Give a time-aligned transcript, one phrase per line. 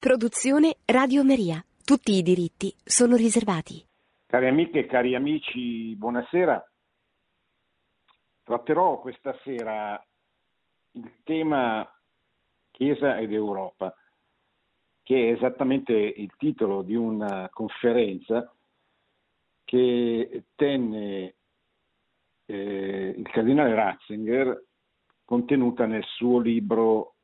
[0.00, 1.62] Produzione Radio Maria.
[1.84, 3.84] Tutti i diritti sono riservati.
[4.24, 6.70] Cari amiche e cari amici, buonasera.
[8.42, 10.02] Tratterò questa sera
[10.92, 11.86] il tema
[12.70, 13.94] Chiesa ed Europa,
[15.02, 18.50] che è esattamente il titolo di una conferenza
[19.66, 21.34] che tenne
[22.46, 24.64] eh, il cardinale Ratzinger
[25.26, 27.16] contenuta nel suo libro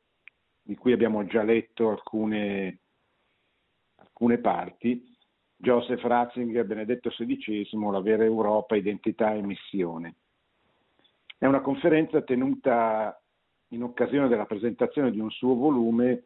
[0.67, 2.79] di cui abbiamo già letto alcune,
[3.95, 5.15] alcune parti,
[5.55, 10.15] Joseph Ratzinger, Benedetto XVI, La vera Europa, identità e missione.
[11.37, 13.17] È una conferenza tenuta
[13.69, 16.23] in occasione della presentazione di un suo volume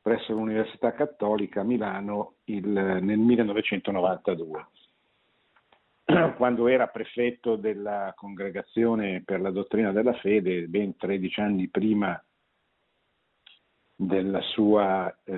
[0.00, 4.66] presso l'Università Cattolica a Milano il, nel 1992,
[6.38, 12.18] quando era prefetto della Congregazione per la Dottrina della Fede, ben 13 anni prima
[14.00, 15.34] della sua eh,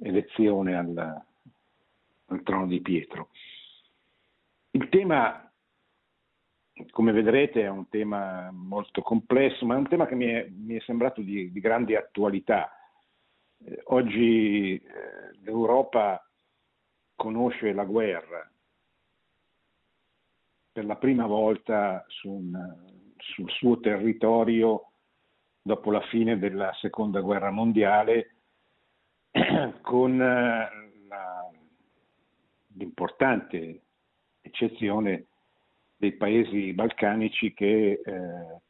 [0.00, 1.22] elezione al,
[2.26, 3.28] al trono di Pietro.
[4.72, 5.48] Il tema,
[6.90, 10.74] come vedrete, è un tema molto complesso, ma è un tema che mi è, mi
[10.74, 12.68] è sembrato di, di, grande attualità.
[13.64, 16.28] Eh, oggi eh, l'Europa
[17.14, 18.50] conosce la guerra
[20.72, 24.89] per la prima volta su un, sul suo territorio
[25.62, 28.36] dopo la fine della seconda guerra mondiale
[29.82, 30.68] con eh,
[31.08, 31.50] la,
[32.74, 33.82] l'importante
[34.40, 35.26] eccezione
[35.96, 38.60] dei paesi balcanici che eh,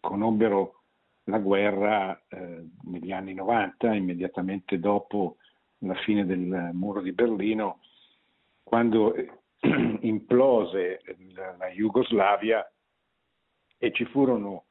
[0.00, 0.82] conobbero
[1.24, 5.36] la guerra eh, negli anni 90, immediatamente dopo
[5.78, 7.80] la fine del muro di Berlino,
[8.62, 9.14] quando
[10.00, 11.00] implose
[11.34, 12.70] la, la Jugoslavia
[13.78, 14.66] e ci furono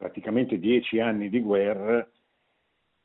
[0.00, 2.08] praticamente dieci anni di guerra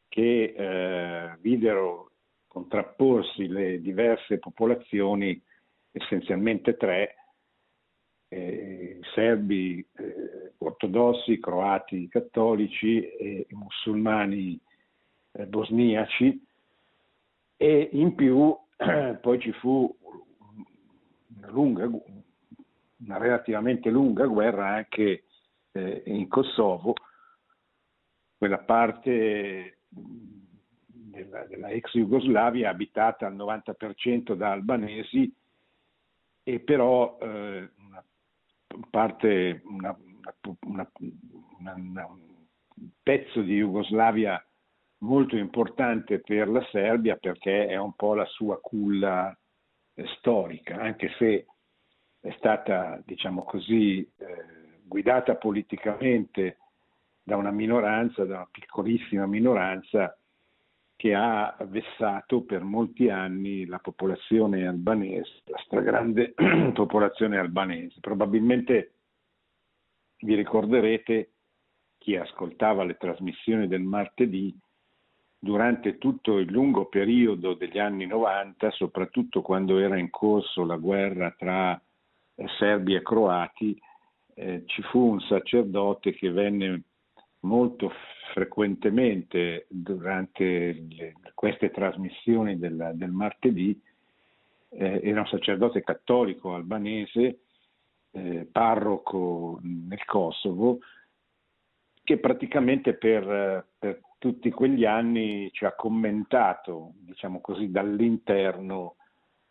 [0.07, 2.11] che eh, videro
[2.47, 5.43] contrapporsi le diverse popolazioni,
[5.91, 7.15] essenzialmente tre,
[8.29, 14.57] eh, serbi eh, ortodossi, croati cattolici e musulmani
[15.33, 16.41] eh, bosniaci.
[17.57, 18.57] E in più
[19.19, 19.93] poi ci fu
[21.35, 25.24] una, lunga, una relativamente lunga guerra anche
[25.75, 26.93] eh, in Kosovo,
[28.37, 29.79] quella parte
[30.85, 35.33] della, della, ex Jugoslavia abitata al 90% da albanesi
[36.43, 38.03] e però eh, una
[38.89, 39.97] parte, una,
[40.61, 40.89] una,
[41.65, 44.43] un pezzo di Jugoslavia
[44.99, 49.37] molto importante per la Serbia perché è un po' la sua culla
[49.93, 51.45] eh, storica, anche se
[52.19, 54.54] è stata, diciamo così, eh,
[54.87, 56.57] guidata politicamente
[57.23, 60.17] da una minoranza, da una piccolissima minoranza
[60.95, 66.33] che ha vessato per molti anni la popolazione albanese, la stragrande
[66.73, 67.99] popolazione albanese.
[67.99, 68.93] Probabilmente
[70.19, 71.31] vi ricorderete
[71.97, 74.57] chi ascoltava le trasmissioni del martedì
[75.37, 81.31] durante tutto il lungo periodo degli anni 90, soprattutto quando era in corso la guerra
[81.37, 81.79] tra
[82.57, 83.79] serbi e croati,
[84.35, 86.81] eh, ci fu un sacerdote che venne
[87.41, 87.91] molto
[88.33, 93.79] frequentemente durante le, queste trasmissioni del, del martedì,
[94.69, 97.39] eh, era un sacerdote cattolico albanese,
[98.11, 100.79] eh, parroco nel Kosovo,
[102.03, 108.95] che praticamente per, per, tutti quegli anni ci ha commentato, diciamo così, dall'interno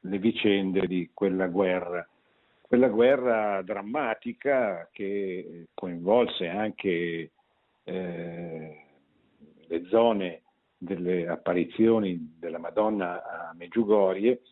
[0.00, 2.06] le vicende di quella guerra
[2.74, 7.30] quella guerra drammatica che coinvolse anche
[7.84, 8.86] eh,
[9.68, 10.42] le zone
[10.76, 14.42] delle apparizioni della Madonna a Meggiugorie,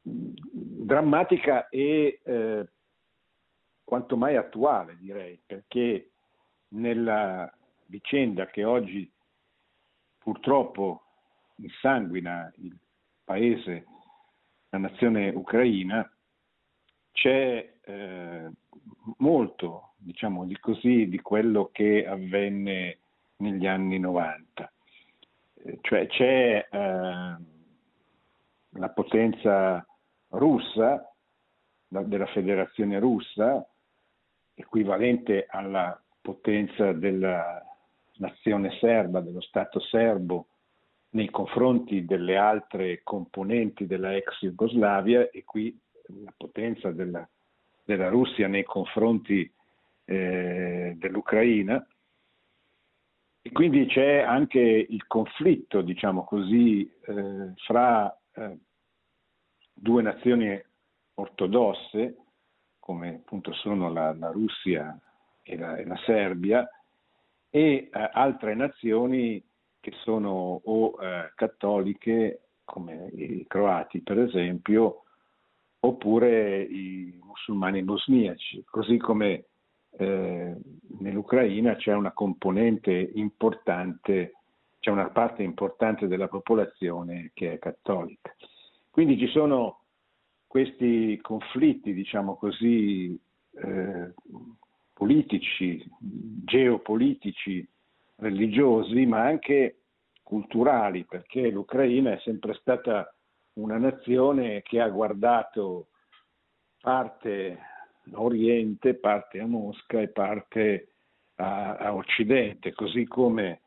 [0.00, 2.68] drammatica e eh,
[3.82, 6.10] quanto mai attuale direi, perché
[6.68, 7.52] nella
[7.86, 9.10] vicenda che oggi
[10.18, 11.02] purtroppo
[11.56, 12.78] insanguina il
[13.24, 13.86] paese,
[14.68, 16.08] la nazione ucraina,
[17.18, 18.50] c'è eh,
[19.16, 22.98] molto, diciamo di così, di quello che avvenne
[23.38, 24.72] negli anni 90.
[25.54, 27.36] Eh, cioè c'è eh,
[28.68, 29.84] la potenza
[30.28, 31.12] russa,
[31.88, 33.68] la, della federazione russa,
[34.54, 37.64] equivalente alla potenza della
[38.18, 40.46] nazione serba, dello Stato serbo,
[41.10, 45.76] nei confronti delle altre componenti della ex Jugoslavia e qui
[46.22, 47.28] la potenza della,
[47.84, 49.50] della Russia nei confronti
[50.04, 51.86] eh, dell'Ucraina.
[53.40, 58.58] E quindi c'è anche il conflitto, diciamo così, eh, fra eh,
[59.72, 60.60] due nazioni
[61.14, 62.16] ortodosse,
[62.78, 64.98] come appunto sono la, la Russia
[65.42, 66.68] e la, e la, Serbia,
[67.50, 69.42] e eh, altre nazioni
[69.80, 75.04] che sono o eh, cattoliche, come i croati per esempio,
[75.80, 79.44] oppure i musulmani bosniaci, così come
[79.98, 80.56] eh,
[80.98, 84.34] nell'Ucraina c'è una componente importante,
[84.80, 88.34] c'è una parte importante della popolazione che è cattolica.
[88.90, 89.82] Quindi ci sono
[90.46, 93.18] questi conflitti, diciamo così,
[93.52, 94.14] eh,
[94.92, 97.66] politici, geopolitici,
[98.16, 99.82] religiosi, ma anche
[100.22, 103.14] culturali, perché l'Ucraina è sempre stata
[103.58, 105.88] una nazione che ha guardato
[106.80, 107.58] parte
[108.12, 110.92] a Oriente, parte a Mosca e parte
[111.36, 113.62] a, a Occidente, così come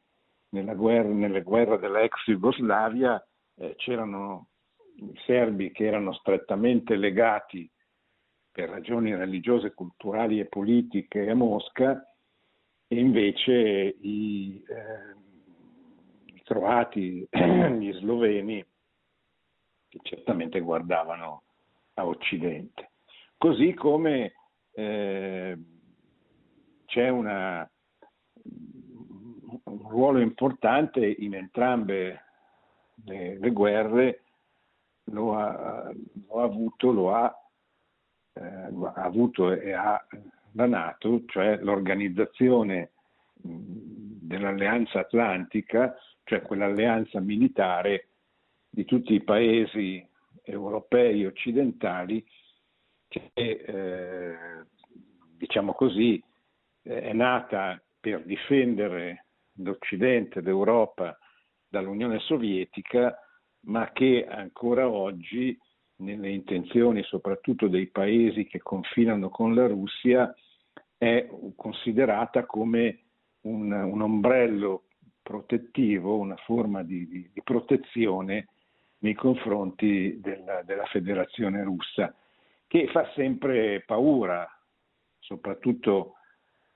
[0.50, 3.24] guerra, nelle guerre dell'ex Jugoslavia
[3.56, 4.48] eh, c'erano
[5.26, 7.70] serbi che erano strettamente legati
[8.52, 12.02] per ragioni religiose, culturali e politiche a Mosca
[12.88, 18.66] e invece i, eh, i croati, gli sloveni
[19.92, 21.44] che certamente guardavano
[21.96, 22.92] a Occidente.
[23.38, 24.34] Così come
[24.72, 25.58] eh,
[26.86, 27.70] c'è una,
[29.64, 32.24] un ruolo importante in entrambe
[33.04, 34.24] le, le guerre,
[35.06, 35.92] lo ha,
[36.28, 37.36] lo ha, avuto, lo ha,
[38.34, 40.02] eh, ha avuto e ha
[40.54, 42.92] la Nato, cioè l'organizzazione
[43.42, 48.11] dell'alleanza atlantica, cioè quell'alleanza militare
[48.74, 50.04] di tutti i paesi
[50.44, 52.26] europei occidentali
[53.08, 54.36] che eh,
[55.38, 56.24] diciamo così
[56.82, 59.26] è nata per difendere
[59.56, 61.18] l'Occidente, l'Europa
[61.68, 63.16] dall'Unione Sovietica,
[63.66, 65.58] ma che ancora oggi
[65.98, 70.34] nelle intenzioni soprattutto dei paesi che confinano con la Russia
[70.98, 73.04] è considerata come
[73.42, 74.86] un, un ombrello
[75.22, 78.48] protettivo, una forma di, di, di protezione
[79.02, 82.14] nei confronti della, della Federazione russa
[82.68, 84.48] che fa sempre paura,
[85.20, 86.16] soprattutto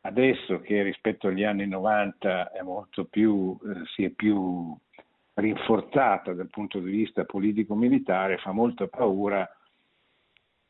[0.01, 2.61] adesso che rispetto agli anni 90 è
[3.09, 4.77] più, eh, si è più
[5.35, 9.49] rinforzata dal punto di vista politico-militare, fa molta paura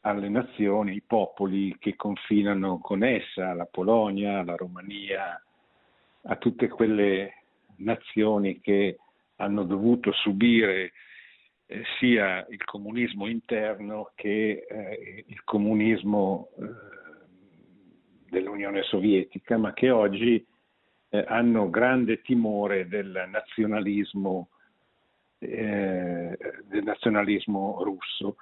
[0.02, 5.42] alle nazioni, ai popoli che confinano con essa, la Polonia, la Romania,
[6.28, 7.44] a tutte quelle
[7.78, 9.00] nazioni che
[9.38, 10.92] hanno dovuto subire
[11.68, 16.70] eh, sia il comunismo interno che eh, il comunismo eh,
[18.30, 20.46] dell'Unione Sovietica, ma che oggi
[21.10, 24.50] eh, hanno grande timore del nazionalismo,
[25.38, 28.38] del nazionalismo russo.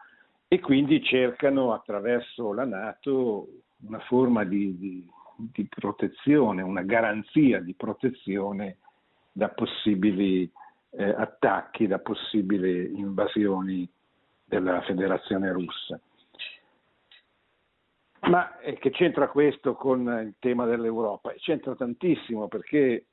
[0.47, 3.47] E quindi cercano attraverso la Nato
[3.85, 8.77] una forma di, di, di protezione, una garanzia di protezione
[9.31, 10.49] da possibili
[10.95, 13.89] eh, attacchi, da possibili invasioni
[14.43, 15.99] della Federazione russa.
[18.21, 21.33] Ma eh, che c'entra questo con il tema dell'Europa?
[21.37, 23.07] C'entra tantissimo perché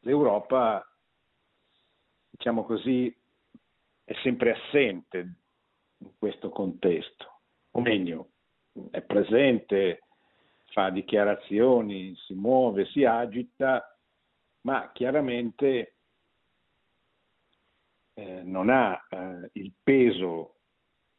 [0.00, 0.86] l'Europa,
[2.30, 3.14] diciamo così,
[4.04, 5.34] è sempre assente
[5.98, 8.30] in questo contesto, o meglio,
[8.90, 10.02] è presente,
[10.72, 13.96] fa dichiarazioni, si muove, si agita,
[14.62, 15.94] ma chiaramente
[18.14, 20.56] eh, non ha eh, il peso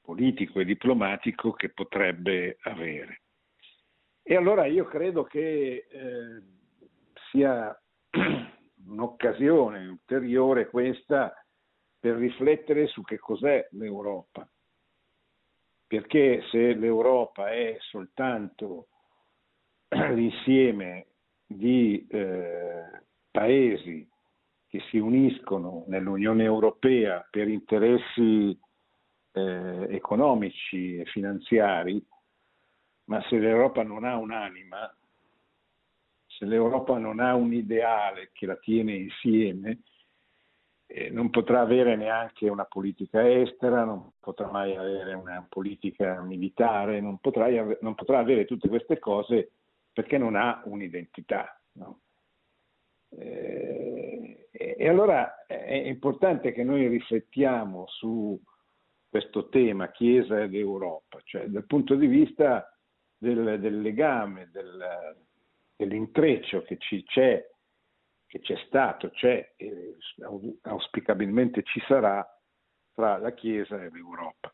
[0.02, 3.22] politico e diplomatico che potrebbe avere.
[4.22, 6.42] E allora io credo che eh,
[7.32, 7.78] sia
[8.86, 11.34] un'occasione ulteriore questa
[12.00, 14.48] per riflettere su che cos'è l'Europa.
[15.88, 18.88] Perché se l'Europa è soltanto
[19.90, 21.08] l'insieme
[21.46, 24.10] di eh, paesi
[24.74, 28.60] che si uniscono nell'Unione Europea per interessi
[29.34, 32.04] eh, economici e finanziari,
[33.04, 34.92] ma se l'Europa non ha un'anima,
[36.26, 39.82] se l'Europa non ha un ideale che la tiene insieme,
[40.88, 47.00] eh, non potrà avere neanche una politica estera, non potrà mai avere una politica militare,
[47.00, 47.46] non potrà,
[47.82, 49.52] non potrà avere tutte queste cose
[49.94, 51.62] perché non ha un'identità.
[51.74, 52.00] No?
[53.10, 54.03] Eh,
[54.56, 58.40] e allora è importante che noi riflettiamo su
[59.10, 62.72] questo tema Chiesa ed Europa, cioè dal punto di vista
[63.18, 65.18] del, del legame, del,
[65.76, 67.44] dell'intreccio che ci c'è
[68.28, 69.96] che c'è stato, c'è e
[70.62, 72.28] auspicabilmente ci sarà
[72.92, 74.52] tra la Chiesa e l'Europa.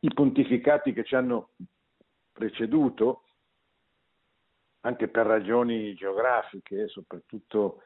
[0.00, 1.50] I pontificati che ci hanno
[2.30, 3.24] preceduto,
[4.82, 7.82] anche per ragioni geografiche, soprattutto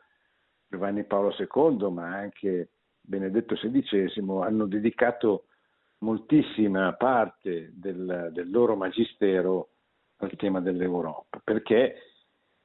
[0.69, 2.71] Giovanni Paolo II, ma anche
[3.01, 4.11] Benedetto XVI,
[4.43, 5.47] hanno dedicato
[5.99, 9.71] moltissima parte del, del loro magistero
[10.19, 11.41] al tema dell'Europa.
[11.43, 11.95] Perché?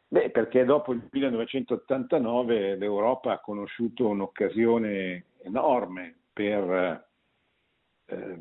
[0.08, 7.08] Beh, perché dopo il 1989 l'Europa ha conosciuto un'occasione enorme per,
[8.06, 8.40] eh,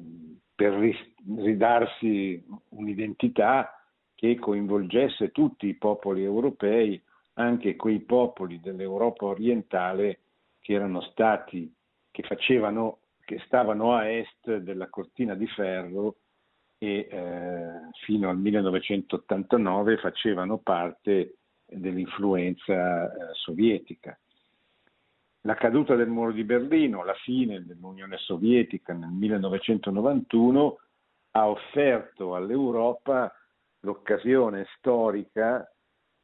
[0.54, 0.96] per
[1.38, 3.72] ridarsi un'identità
[4.14, 7.00] che coinvolgesse tutti i popoli europei,
[7.34, 10.20] anche quei popoli dell'Europa orientale
[10.60, 11.72] che erano stati,
[12.10, 16.16] che facevano, che stavano a est della cortina di ferro
[16.78, 17.70] e eh,
[18.04, 24.18] fino al 1989 facevano parte dell'influenza eh, sovietica.
[25.42, 30.78] La caduta del muro di Berlino, la fine dell'Unione Sovietica nel 1991
[31.32, 33.32] ha offerto all'Europa
[33.80, 35.66] l'occasione storica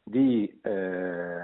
[0.08, 1.38] di eh,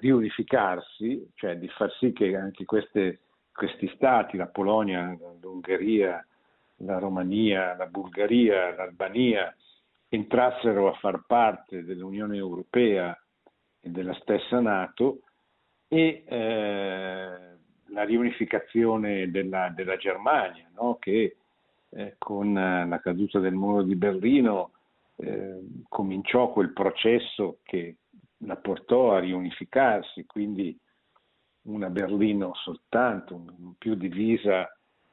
[0.00, 3.20] riunificarsi, cioè di far sì che anche queste,
[3.54, 6.24] questi stati, la Polonia, l'Ungheria,
[6.80, 9.54] la Romania, la Bulgaria, l'Albania,
[10.08, 13.18] entrassero a far parte dell'Unione Europea
[13.80, 15.20] e della stessa Nato
[15.88, 17.28] e eh,
[17.86, 20.98] la riunificazione della, della Germania, no?
[21.00, 21.36] che
[21.88, 24.72] eh, con la caduta del muro di Berlino
[25.16, 27.96] eh, cominciò quel processo che
[28.38, 30.78] la portò a riunificarsi, quindi
[31.62, 33.44] una Berlino soltanto,
[33.78, 34.70] più divisa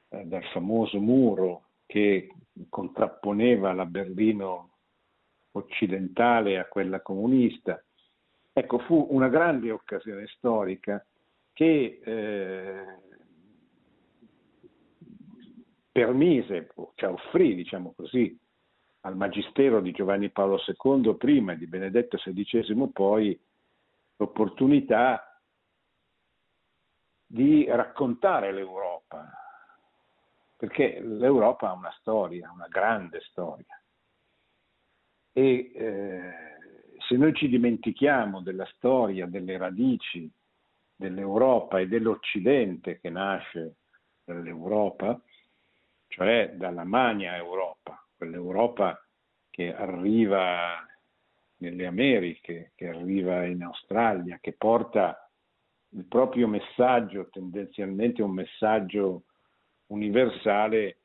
[0.10, 2.29] eh, dal famoso muro che
[2.69, 4.69] contrapponeva la Berlino
[5.51, 7.83] occidentale a quella comunista.
[8.51, 11.03] Ecco, fu una grande occasione storica
[11.53, 12.86] che eh,
[15.91, 18.38] permise, cioè offrì, diciamo così,
[19.05, 23.38] al magistero di Giovanni Paolo II prima e di Benedetto XVI poi
[24.15, 25.41] l'opportunità
[27.25, 29.27] di raccontare l'Europa,
[30.55, 33.81] perché l'Europa ha una storia, una grande storia.
[35.33, 36.33] E eh,
[37.07, 40.31] se noi ci dimentichiamo della storia, delle radici
[40.95, 43.77] dell'Europa e dell'Occidente che nasce
[44.24, 45.19] dall'Europa,
[46.07, 49.06] cioè dalla Magna Europa, quell'Europa
[49.50, 50.86] che arriva
[51.58, 55.30] nelle Americhe, che arriva in Australia, che porta
[55.89, 59.25] il proprio messaggio, tendenzialmente un messaggio
[59.88, 61.00] universale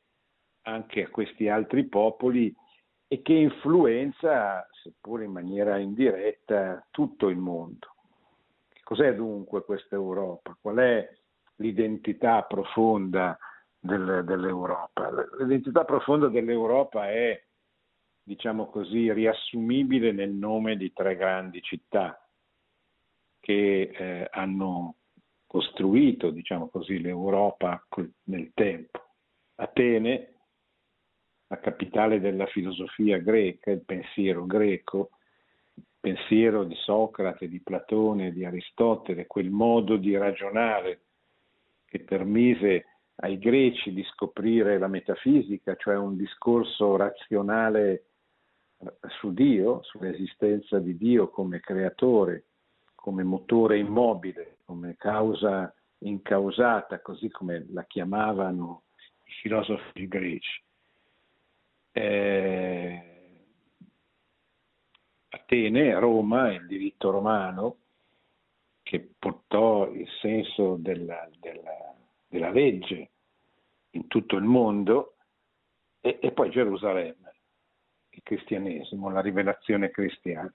[0.62, 2.54] anche a questi altri popoli
[3.08, 7.94] e che influenza, seppur in maniera indiretta, tutto il mondo.
[8.84, 10.56] Cos'è dunque questa Europa?
[10.60, 11.08] Qual è
[11.56, 13.36] l'identità profonda
[13.78, 15.10] del, dell'Europa?
[15.38, 17.42] L'identità profonda dell'Europa è,
[18.22, 22.20] diciamo così, riassumibile nel nome di tre grandi città
[23.40, 24.96] che eh, hanno
[25.46, 27.82] costruito, diciamo così, l'Europa
[28.24, 29.06] nel tempo.
[29.56, 30.34] Atene,
[31.48, 35.10] la capitale della filosofia greca, il pensiero greco,
[35.74, 41.00] il pensiero di Socrate, di Platone, di Aristotele, quel modo di ragionare
[41.86, 48.04] che permise ai greci di scoprire la metafisica, cioè un discorso razionale
[49.18, 52.44] su Dio, sull'esistenza di Dio come creatore,
[52.94, 58.82] come motore immobile, come causa incausata, così come la chiamavano
[59.24, 60.62] i filosofi greci.
[61.90, 63.02] Eh,
[65.30, 67.76] Atene, Roma, il diritto romano
[68.82, 71.94] che portò il senso della, della,
[72.28, 73.10] della legge
[73.90, 75.16] in tutto il mondo
[76.00, 77.34] e, e, poi Gerusalemme,
[78.10, 80.52] il cristianesimo, la rivelazione cristiana,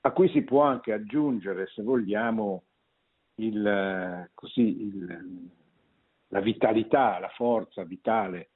[0.00, 2.64] a cui si può anche aggiungere, se vogliamo,
[3.36, 5.50] il, così, il,
[6.28, 8.50] la vitalità, la forza vitale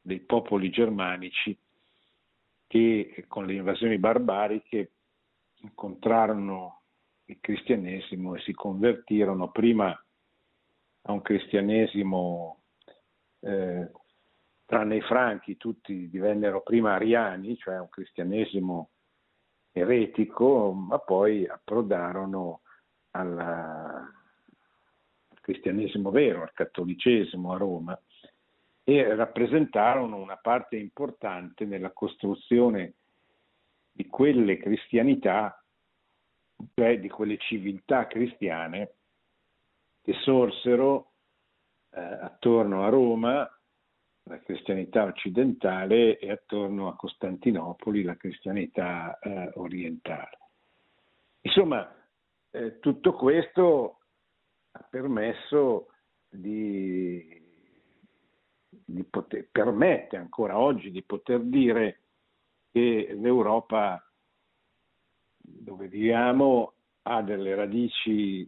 [0.00, 1.58] dei popoli germanici
[2.66, 4.92] che con le invasioni barbariche
[5.60, 6.82] incontrarono
[7.26, 9.98] il cristianesimo e si convertirono prima
[11.06, 12.62] a un cristianesimo,
[13.40, 13.90] eh,
[14.64, 18.90] tranne i franchi, tutti divennero prima ariani, cioè un cristianesimo
[19.72, 22.60] eretico, ma poi approdarono
[23.10, 24.10] alla,
[25.28, 28.02] al cristianesimo vero, al cattolicesimo a Roma
[28.86, 32.94] e rappresentarono una parte importante nella costruzione
[33.90, 35.58] di quelle cristianità
[36.74, 38.94] cioè di quelle civiltà cristiane
[40.04, 41.12] che sorsero
[41.92, 43.50] eh, attorno a Roma,
[44.24, 50.38] la cristianità occidentale, e attorno a Costantinopoli, la cristianità eh, orientale.
[51.40, 51.90] Insomma,
[52.50, 54.00] eh, tutto questo
[54.72, 55.88] ha permesso
[56.28, 57.42] di,
[58.68, 62.00] di poter, permette ancora oggi di poter dire
[62.70, 64.06] che l'Europa
[65.38, 68.46] dove viviamo ha delle radici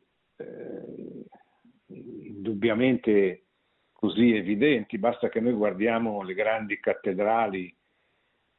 [2.46, 3.46] indubbiamente
[3.92, 7.74] così evidenti, basta che noi guardiamo le grandi cattedrali,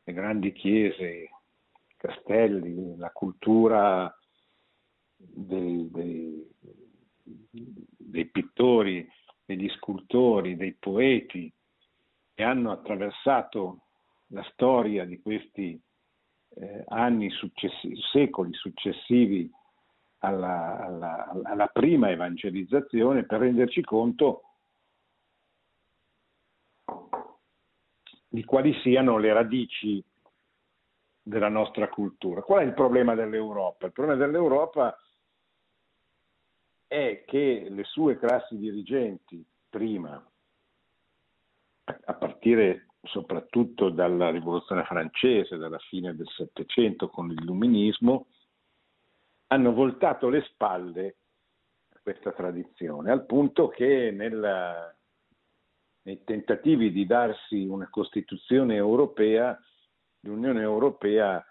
[0.03, 1.29] le grandi chiese, i
[1.95, 4.13] castelli, la cultura
[5.15, 6.47] dei, dei,
[7.97, 9.07] dei pittori,
[9.45, 11.51] degli scultori, dei poeti
[12.33, 13.83] che hanno attraversato
[14.27, 15.79] la storia di questi
[16.55, 19.49] eh, anni successivi, secoli successivi
[20.19, 24.43] alla, alla, alla prima evangelizzazione per renderci conto
[28.27, 30.03] di quali siano le radici
[31.21, 32.41] della nostra cultura.
[32.41, 33.85] Qual è il problema dell'Europa?
[33.85, 34.97] Il problema dell'Europa
[36.87, 40.25] è che le sue classi dirigenti, prima,
[41.83, 48.27] a partire soprattutto dalla rivoluzione francese, dalla fine del Settecento con l'illuminismo,
[49.47, 51.15] hanno voltato le spalle
[51.93, 54.93] a questa tradizione, al punto che nella,
[56.03, 59.57] nei tentativi di darsi una Costituzione europea,
[60.21, 61.43] l'Unione Europea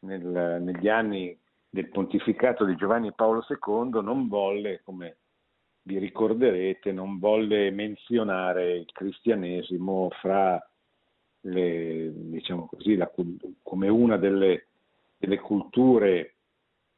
[0.00, 1.38] nel, negli anni
[1.68, 5.18] del pontificato di Giovanni Paolo II non volle, come
[5.82, 10.60] vi ricorderete, non volle menzionare il cristianesimo fra
[11.42, 13.10] le, diciamo così, la,
[13.62, 14.68] come una delle,
[15.16, 16.35] delle culture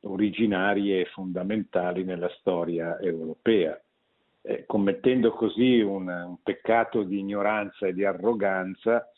[0.01, 3.81] originarie e fondamentali nella storia europea,
[4.43, 9.11] eh, commettendo così un, un, peccato di ignoranza e di arroganza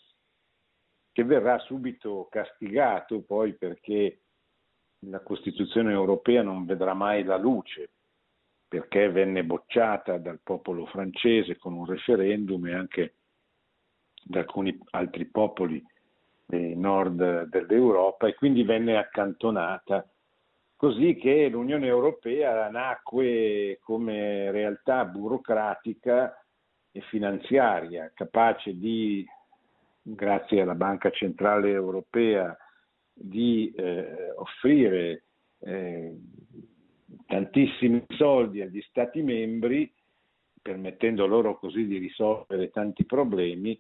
[1.13, 4.21] che verrà subito castigato poi perché
[5.05, 7.91] la Costituzione europea non vedrà mai la luce,
[8.69, 13.15] perché venne bocciata dal popolo francese con un referendum e anche
[14.23, 15.85] da alcuni altri popoli
[16.45, 20.09] del nord dell'Europa e quindi venne accantonata,
[20.81, 26.35] così che l'Unione Europea nacque come realtà burocratica
[26.91, 29.23] e finanziaria, capace di,
[30.01, 32.57] grazie alla Banca Centrale Europea,
[33.13, 35.25] di eh, offrire
[35.59, 36.17] eh,
[37.27, 39.93] tantissimi soldi agli Stati membri,
[40.63, 43.79] permettendo loro così di risolvere tanti problemi,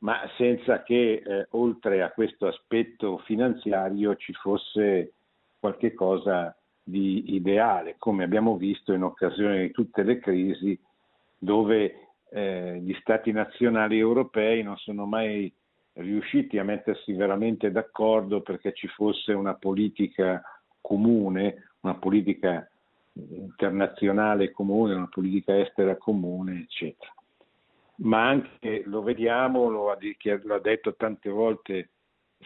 [0.00, 5.14] ma senza che eh, oltre a questo aspetto finanziario ci fosse
[5.58, 10.78] qualche cosa di ideale, come abbiamo visto in occasione di tutte le crisi
[11.38, 15.52] dove eh, gli stati nazionali europei non sono mai
[15.94, 20.42] riusciti a mettersi veramente d'accordo perché ci fosse una politica
[20.80, 22.68] comune, una politica
[23.14, 27.12] internazionale comune, una politica estera comune, eccetera.
[27.98, 31.88] Ma anche lo vediamo, lo ha, detto tante volte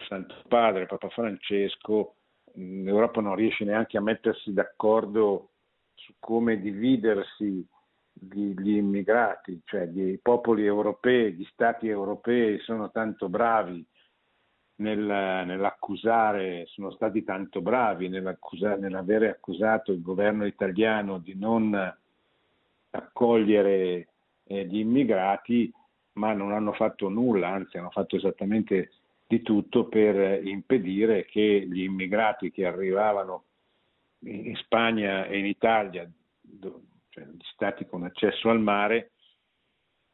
[0.07, 2.15] Santo Padre, Papa Francesco,
[2.55, 5.49] l'Europa non riesce neanche a mettersi d'accordo
[5.93, 7.65] su come dividersi
[8.13, 13.85] gli, gli immigrati, cioè gli popoli europei, gli stati europei sono tanto bravi
[14.75, 21.95] nel, nell'accusare, sono stati tanto bravi nell'avere accusato il governo italiano di non
[22.91, 24.07] accogliere
[24.43, 25.71] eh, di immigrati,
[26.13, 28.91] ma non hanno fatto nulla, anzi hanno fatto esattamente
[29.31, 33.45] di tutto per impedire che gli immigrati che arrivavano
[34.25, 36.05] in Spagna e in Italia,
[37.07, 39.11] cioè gli stati con accesso al mare,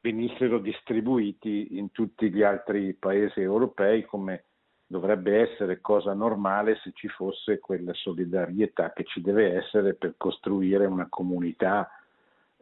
[0.01, 4.43] venissero distribuiti in tutti gli altri paesi europei come
[4.85, 10.85] dovrebbe essere cosa normale se ci fosse quella solidarietà che ci deve essere per costruire
[10.85, 11.89] una comunità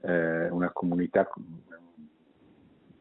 [0.01, 1.29] eh, una comunità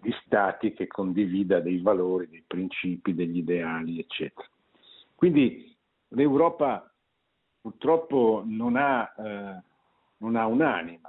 [0.05, 4.47] di stati che condivida dei valori, dei principi, degli ideali, eccetera.
[5.15, 5.75] Quindi
[6.09, 6.93] l'Europa
[7.61, 9.63] purtroppo non ha, eh,
[10.19, 11.09] non ha un'anima.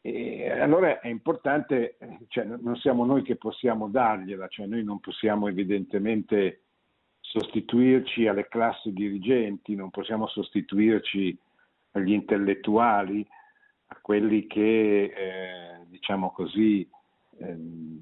[0.00, 5.46] E allora è importante, cioè non siamo noi che possiamo dargliela, cioè noi non possiamo
[5.46, 6.62] evidentemente
[7.20, 11.38] sostituirci alle classi dirigenti, non possiamo sostituirci
[11.92, 13.24] agli intellettuali,
[13.86, 16.88] a quelli che, eh, diciamo così,
[17.38, 18.00] ehm,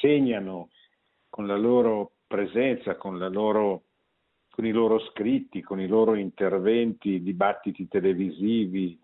[0.00, 0.70] segnano
[1.28, 3.84] con la loro presenza, con la loro
[4.50, 8.98] con i loro scritti, con i loro interventi, dibattiti televisivi,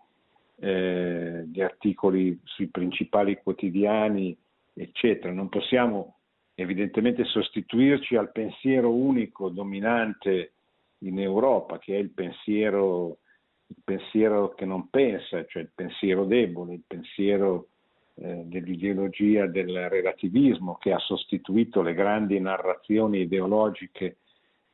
[0.59, 4.37] eh, di articoli sui principali quotidiani,
[4.73, 5.33] eccetera.
[5.33, 6.17] Non possiamo
[6.53, 10.53] evidentemente sostituirci al pensiero unico dominante
[10.99, 13.19] in Europa, che è il pensiero,
[13.67, 17.69] il pensiero che non pensa, cioè il pensiero debole, il pensiero
[18.15, 24.17] eh, dell'ideologia del relativismo che ha sostituito le grandi narrazioni ideologiche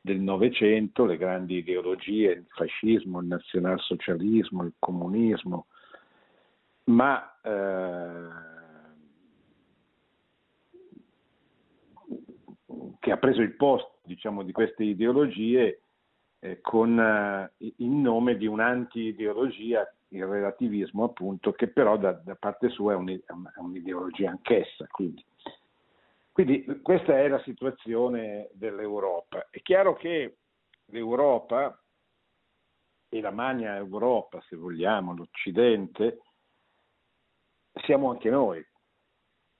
[0.00, 5.66] del Novecento, le grandi ideologie, il fascismo, il nazionalsocialismo, il comunismo,
[6.84, 8.52] ma eh,
[13.00, 15.83] che ha preso il posto diciamo, di queste ideologie
[16.44, 22.68] eh, con, eh, in nome di un'anti-ideologia, il relativismo appunto, che però da, da parte
[22.68, 24.86] sua è, un, è, un'ideologia anch'essa.
[24.88, 25.24] Quindi.
[26.32, 29.48] quindi questa è la situazione dell'Europa.
[29.48, 30.36] È chiaro che
[30.86, 31.82] l'Europa
[33.08, 36.20] e la magna Europa, se vogliamo, l'Occidente,
[37.86, 38.62] siamo anche noi,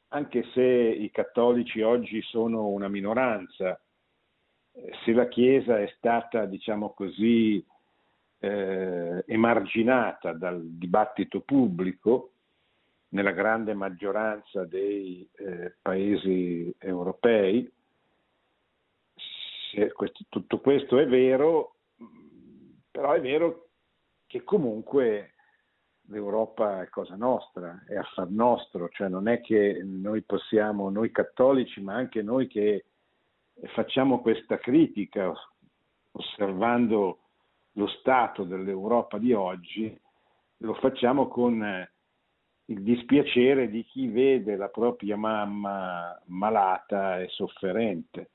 [0.08, 3.83] anche se i cattolici oggi sono una minoranza, eh,
[5.04, 7.64] se la Chiesa è stata, diciamo così,
[8.38, 12.30] eh, emarginata dal dibattito pubblico
[13.10, 17.70] nella grande maggioranza dei eh, paesi europei,
[19.92, 21.76] questo, tutto questo è vero,
[22.90, 23.68] però è vero
[24.26, 25.34] che comunque
[26.08, 31.80] l'Europa è cosa nostra, è affar nostro, cioè non è che noi possiamo, noi cattolici,
[31.80, 32.84] ma anche noi che
[33.74, 35.32] facciamo questa critica
[36.12, 37.20] osservando
[37.72, 40.00] lo stato dell'Europa di oggi,
[40.58, 41.88] lo facciamo con
[42.66, 48.30] il dispiacere di chi vede la propria mamma malata e sofferente.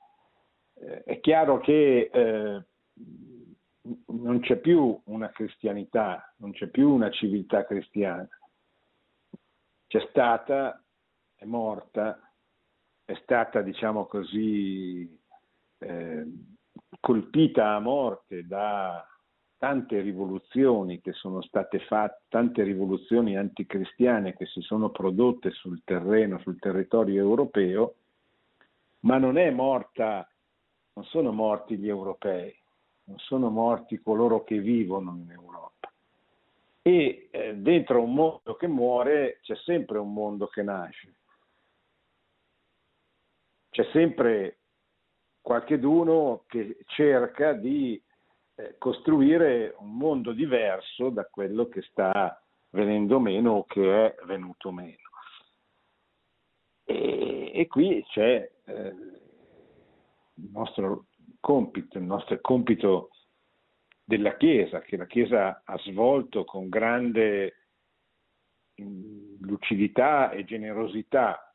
[0.74, 2.64] Eh, è chiaro che eh,
[4.06, 8.28] non c'è più una cristianità, non c'è più una civiltà cristiana.
[9.86, 10.80] C'è stata,
[11.34, 12.29] è morta,
[13.10, 15.18] è stata, diciamo così,
[15.78, 16.26] eh,
[17.00, 19.04] colpita a morte da
[19.58, 26.38] tante rivoluzioni che sono state fatte, tante rivoluzioni anticristiane che si sono prodotte sul terreno,
[26.38, 27.94] sul territorio europeo,
[29.00, 30.28] ma non è morta,
[30.92, 32.56] non sono morti gli europei,
[33.04, 35.92] non sono morti coloro che vivono in Europa.
[36.82, 41.14] E eh, dentro un mondo che muore c'è sempre un mondo che nasce.
[43.70, 44.58] C'è sempre
[45.40, 48.00] qualcheduno che cerca di
[48.56, 54.70] eh, costruire un mondo diverso da quello che sta venendo meno o che è venuto
[54.70, 55.08] meno.
[56.84, 58.94] E, e qui c'è eh,
[60.34, 61.06] il nostro
[61.40, 63.10] compito, il nostro compito
[64.04, 67.68] della Chiesa, che la Chiesa ha svolto con grande
[68.82, 71.49] mm, lucidità e generosità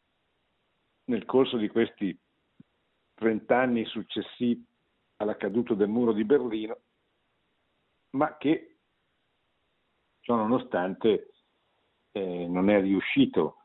[1.05, 2.17] nel corso di questi
[3.13, 4.65] trent'anni successivi
[5.17, 6.77] alla caduta del muro di Berlino,
[8.11, 8.77] ma che
[10.21, 11.31] ciò nonostante
[12.11, 13.57] eh, non è riuscito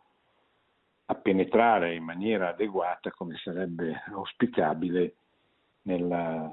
[1.07, 5.15] a penetrare in maniera adeguata come sarebbe auspicabile
[5.83, 6.53] nella,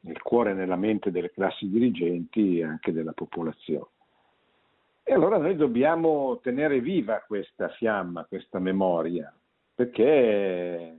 [0.00, 3.88] nel cuore e nella mente delle classi dirigenti e anche della popolazione.
[5.02, 9.34] E allora noi dobbiamo tenere viva questa fiamma, questa memoria,
[9.80, 10.94] perché è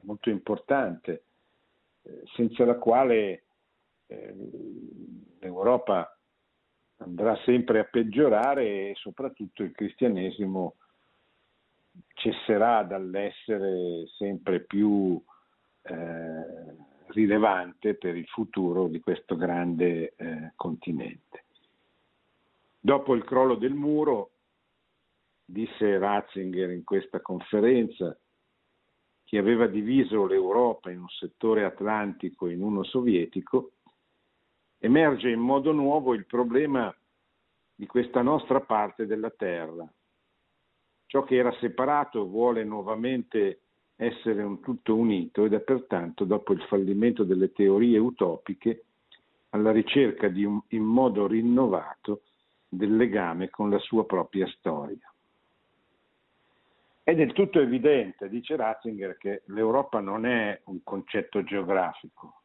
[0.00, 1.24] molto importante,
[2.04, 3.42] eh, senza la quale
[4.06, 4.34] eh,
[5.40, 6.16] l'Europa
[6.98, 10.76] andrà sempre a peggiorare e soprattutto il cristianesimo
[12.14, 15.22] cesserà dall'essere sempre più
[15.82, 16.44] eh,
[17.08, 21.44] rilevante per il futuro di questo grande eh, continente.
[22.80, 24.30] Dopo il crollo del muro,
[25.44, 28.16] disse Ratzinger in questa conferenza,
[29.24, 33.72] che aveva diviso l'Europa in un settore atlantico e in uno sovietico,
[34.78, 36.94] emerge in modo nuovo il problema
[37.74, 39.90] di questa nostra parte della Terra.
[41.06, 43.60] Ciò che era separato vuole nuovamente
[43.96, 48.84] essere un tutto unito ed è pertanto, dopo il fallimento delle teorie utopiche,
[49.50, 52.22] alla ricerca un, in modo rinnovato
[52.68, 55.13] del legame con la sua propria storia.
[57.04, 62.40] È del tutto evidente, dice Ratzinger, che l'Europa non è un concetto geografico.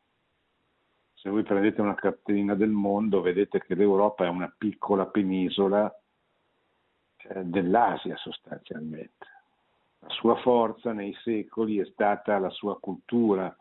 [1.14, 5.92] Se voi prendete una cartellina del mondo, vedete che l'Europa è una piccola penisola
[7.18, 9.26] eh, dell'Asia sostanzialmente
[10.00, 13.56] la sua forza nei secoli è stata la sua cultura,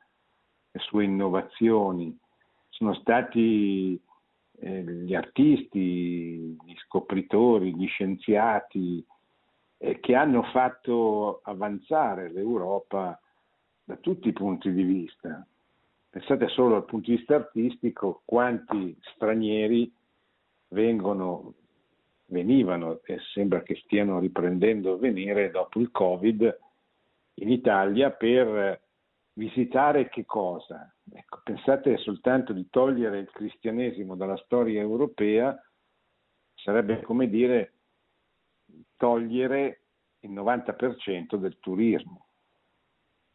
[0.71, 2.17] le sue innovazioni,
[2.69, 4.01] sono stati
[4.61, 9.05] eh, gli artisti, gli scopritori, gli scienziati
[9.79, 13.19] eh, che hanno fatto avanzare l'Europa
[13.85, 15.47] da tutti i punti di vista.
[16.11, 19.93] Pensate solo dal punto di vista artistico quanti stranieri
[20.69, 21.55] vengono,
[22.27, 26.59] venivano e sembra che stiano riprendendo a venire dopo il Covid
[27.35, 28.81] in Italia per
[29.35, 30.93] visitare che cosa?
[31.11, 35.57] Ecco, pensate soltanto di togliere il cristianesimo dalla storia europea
[36.55, 37.78] sarebbe come dire
[38.99, 39.85] togliere
[40.21, 42.27] il 90% del turismo,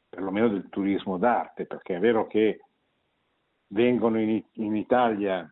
[0.09, 2.59] perlomeno del turismo d'arte, perché è vero che
[3.69, 5.49] vengono in, in Italia,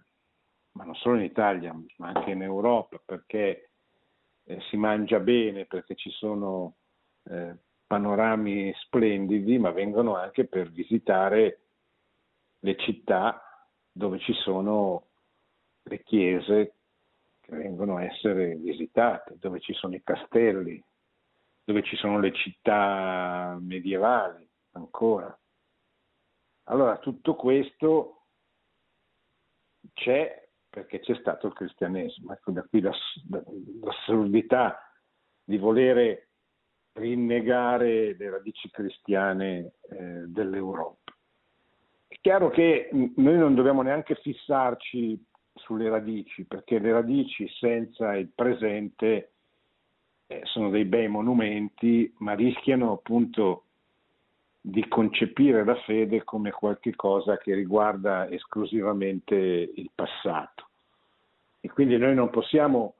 [0.73, 3.71] ma non solo in Italia, ma anche in Europa, perché
[4.43, 6.75] eh, si mangia bene, perché ci sono
[7.23, 7.55] eh,
[7.87, 11.61] panorami splendidi, ma vengono anche per visitare
[12.59, 13.41] le città
[13.91, 15.07] dove ci sono
[15.83, 16.75] le chiese
[17.57, 20.83] vengono a essere visitate, dove ci sono i castelli,
[21.63, 25.37] dove ci sono le città medievali ancora.
[26.65, 28.25] Allora tutto questo
[29.93, 34.79] c'è perché c'è stato il cristianesimo, ecco da qui l'assurdità
[35.43, 36.29] di volere
[36.93, 41.11] rinnegare le radici cristiane eh, dell'Europa.
[42.07, 45.21] È chiaro che noi non dobbiamo neanche fissarci
[45.61, 49.31] sulle radici, perché le radici senza il presente
[50.27, 53.65] eh, sono dei bei monumenti, ma rischiano appunto
[54.61, 60.67] di concepire la fede come qualcosa che riguarda esclusivamente il passato.
[61.59, 62.95] E quindi noi non possiamo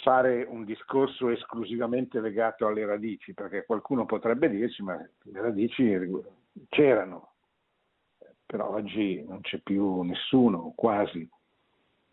[0.00, 5.84] fare un discorso esclusivamente legato alle radici, perché qualcuno potrebbe dirci ma le radici
[6.68, 7.29] c'erano,
[8.50, 11.28] però oggi non c'è più nessuno, quasi,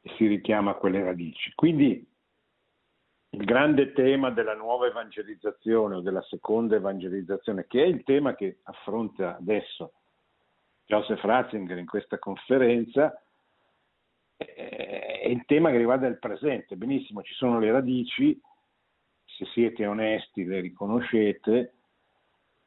[0.04, 1.52] che si richiama a quelle radici.
[1.56, 2.08] Quindi
[3.32, 8.60] il grande tema della nuova evangelizzazione o della seconda evangelizzazione, che è il tema che
[8.65, 9.93] affronta adesso
[10.86, 13.19] Joseph Ratzinger in questa conferenza,
[14.36, 16.76] è il tema che riguarda il presente.
[16.76, 18.39] Benissimo, ci sono le radici,
[19.26, 21.73] se siete onesti le riconoscete,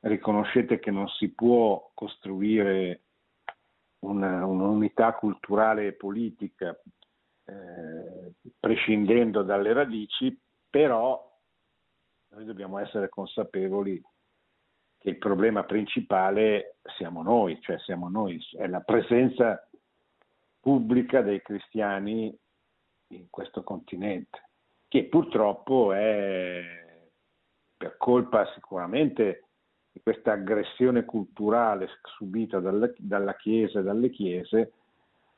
[0.01, 3.03] riconoscete che non si può costruire
[4.01, 6.79] una, un'unità culturale e politica
[7.45, 11.29] eh, prescindendo dalle radici, però
[12.29, 14.01] noi dobbiamo essere consapevoli
[14.99, 19.67] che il problema principale siamo noi, cioè siamo noi, è la presenza
[20.61, 22.37] pubblica dei cristiani
[23.09, 24.51] in questo continente,
[24.89, 26.63] che purtroppo è
[27.77, 29.49] per colpa sicuramente
[30.03, 34.73] questa aggressione culturale subita dalla, dalla Chiesa e dalle Chiese,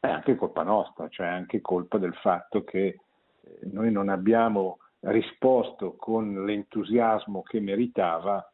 [0.01, 2.99] è anche colpa nostra, cioè anche colpa del fatto che eh,
[3.71, 8.45] noi non abbiamo risposto con l'entusiasmo che meritava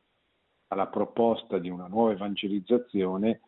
[0.69, 3.41] alla proposta di una nuova evangelizzazione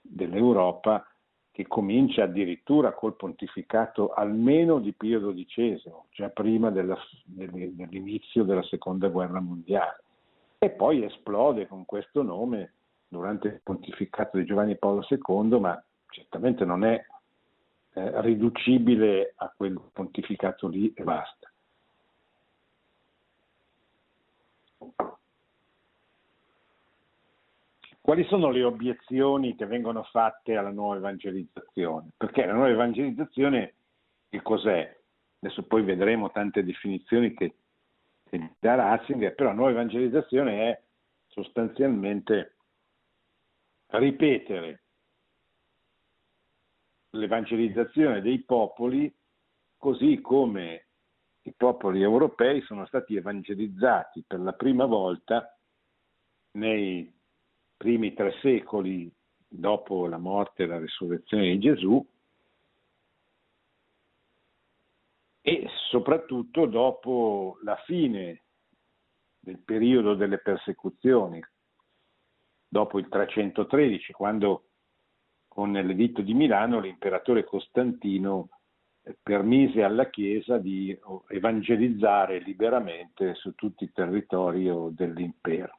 [0.00, 1.06] dell'Europa
[1.50, 9.08] che comincia addirittura col pontificato almeno di Pio XII, già prima della, dell'inizio della seconda
[9.08, 10.04] guerra mondiale,
[10.58, 12.72] e poi esplode con questo nome
[13.06, 17.04] durante il pontificato di Giovanni Paolo II, ma certamente non è
[17.92, 21.50] eh, riducibile a quel pontificato lì e basta.
[28.00, 32.08] Quali sono le obiezioni che vengono fatte alla nuova evangelizzazione?
[32.16, 33.74] Perché la nuova evangelizzazione
[34.30, 34.96] che cos'è?
[35.40, 37.57] Adesso poi vedremo tante definizioni che,
[38.58, 40.82] dà Ratzinger, però nuova evangelizzazione è
[41.26, 42.56] sostanzialmente
[43.90, 44.82] ripetere
[47.10, 49.14] l'evangelizzazione dei popoli
[49.76, 50.86] così come
[51.42, 55.56] i popoli europei sono stati evangelizzati per la prima volta
[56.52, 57.10] nei
[57.76, 59.10] primi tre secoli
[59.46, 62.06] dopo la morte e la risurrezione di Gesù
[65.48, 68.42] e soprattutto dopo la fine
[69.40, 71.42] del periodo delle persecuzioni,
[72.68, 74.64] dopo il 313, quando
[75.48, 78.50] con l'editto di Milano l'imperatore Costantino
[79.22, 80.94] permise alla Chiesa di
[81.28, 85.78] evangelizzare liberamente su tutto il territorio dell'impero.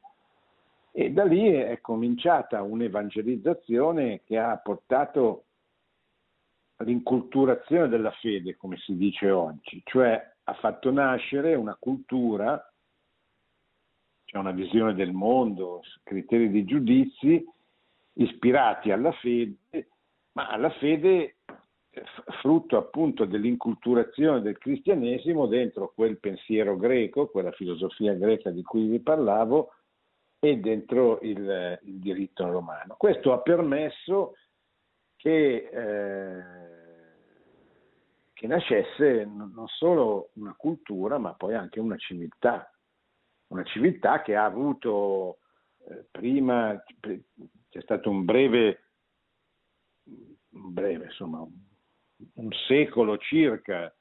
[0.91, 5.43] E da lì è cominciata un'evangelizzazione che ha portato
[6.79, 12.61] all'inculturazione della fede, come si dice oggi, cioè ha fatto nascere una cultura,
[14.25, 17.45] cioè una visione del mondo, criteri di giudizi
[18.13, 19.89] ispirati alla fede,
[20.33, 21.35] ma alla fede
[22.41, 28.99] frutto appunto dell'inculturazione del cristianesimo dentro quel pensiero greco, quella filosofia greca di cui vi
[28.99, 29.73] parlavo,
[30.39, 32.95] e dentro il, il diritto romano.
[32.97, 34.35] Questo ha permesso
[35.17, 36.68] che, eh,
[38.39, 42.73] che nascesse non solo una cultura, ma poi anche una civiltà,
[43.47, 45.39] una civiltà che ha avuto
[45.89, 48.91] eh, prima, c'è stato un breve,
[50.05, 51.45] un breve insomma,
[52.35, 53.93] un secolo circa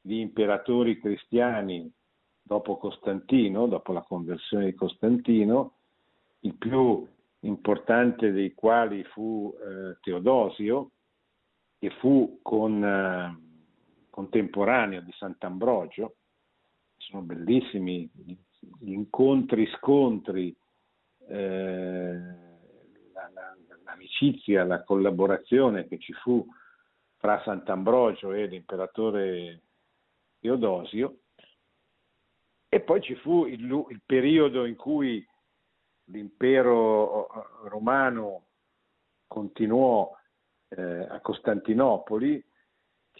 [0.00, 1.92] di imperatori cristiani
[2.40, 5.78] dopo Costantino, dopo la conversione di Costantino,
[6.42, 7.04] il più
[7.40, 10.92] importante dei quali fu eh, Teodosio,
[11.76, 13.49] che fu con, eh,
[14.10, 16.16] contemporaneo di Sant'Ambrogio.
[16.96, 20.54] Sono bellissimi gli incontri, scontri,
[21.28, 22.12] eh,
[23.12, 26.46] la, la, l'amicizia, la collaborazione che ci fu
[27.16, 29.62] fra Sant'Ambrogio e l'imperatore
[30.40, 31.18] Teodosio.
[32.68, 35.26] E poi ci fu il, il periodo in cui
[36.04, 38.44] l'impero eh, romano
[39.26, 40.10] continuò
[40.68, 42.42] eh, a Costantinopoli,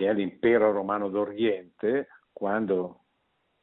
[0.00, 3.02] che è l'impero romano d'Oriente, quando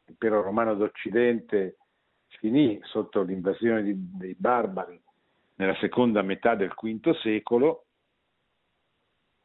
[0.06, 1.80] l'impero romano d'Occidente
[2.28, 5.02] finì sotto l'invasione di, dei barbari
[5.56, 7.86] nella seconda metà del V secolo,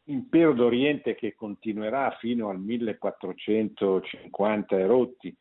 [0.09, 5.35] impero d'Oriente che continuerà fino al 1450 e rotti,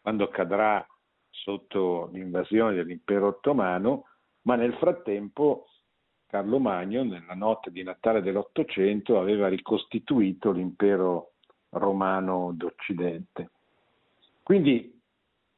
[0.00, 0.84] quando cadrà
[1.30, 4.06] sotto l'invasione dell'impero ottomano,
[4.42, 5.68] ma nel frattempo
[6.28, 11.32] Carlo Magno, nella notte di Natale dell'Ottocento, aveva ricostituito l'impero
[11.70, 13.50] romano d'Occidente.
[14.42, 14.94] Quindi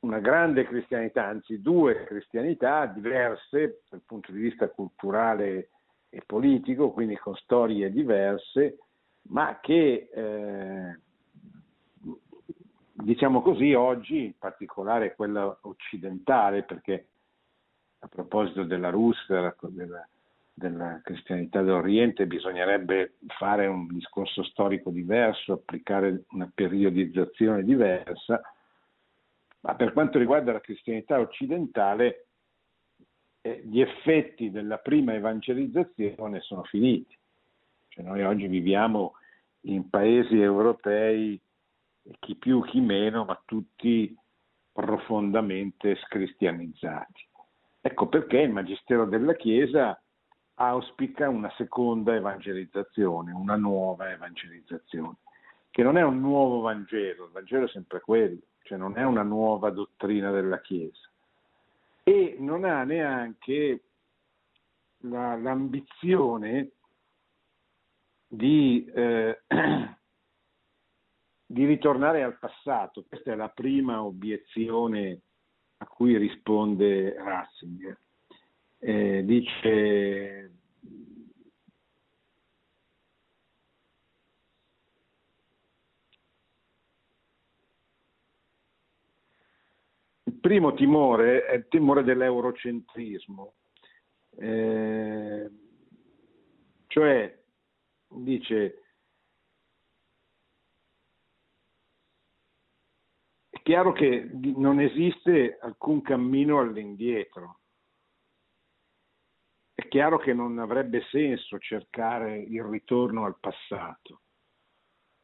[0.01, 5.71] una grande cristianità, anzi due cristianità diverse dal punto di vista culturale
[6.09, 8.79] e politico, quindi con storie diverse,
[9.23, 10.99] ma che eh,
[12.93, 17.09] diciamo così oggi, in particolare quella occidentale, perché
[17.99, 20.09] a proposito della Russia, della, della
[21.03, 28.41] cristianità dell'Oriente, bisognerebbe fare un discorso storico diverso, applicare una periodizzazione diversa,
[29.61, 32.27] ma per quanto riguarda la cristianità occidentale,
[33.43, 37.17] eh, gli effetti della prima evangelizzazione sono finiti.
[37.89, 39.15] Cioè noi oggi viviamo
[39.63, 41.41] in paesi europei,
[42.19, 44.15] chi più chi meno, ma tutti
[44.73, 47.29] profondamente scristianizzati.
[47.83, 50.01] Ecco perché il Magistero della Chiesa
[50.63, 55.17] auspica una seconda evangelizzazione, una nuova evangelizzazione,
[55.71, 59.23] che non è un nuovo Vangelo, il Vangelo è sempre quello, cioè non è una
[59.23, 61.09] nuova dottrina della Chiesa
[62.03, 63.85] e non ha neanche
[65.05, 66.73] la, l'ambizione
[68.27, 69.43] di, eh,
[71.47, 73.05] di ritornare al passato.
[73.09, 75.21] Questa è la prima obiezione
[75.79, 77.99] a cui risponde Ratzinger.
[78.83, 80.51] Eh, dice
[90.41, 93.55] primo timore è il timore dell'eurocentrismo,
[94.39, 95.51] eh,
[96.87, 97.39] cioè
[98.09, 98.83] dice
[103.51, 107.60] è chiaro che non esiste alcun cammino all'indietro,
[109.91, 114.21] chiaro che non avrebbe senso cercare il ritorno al passato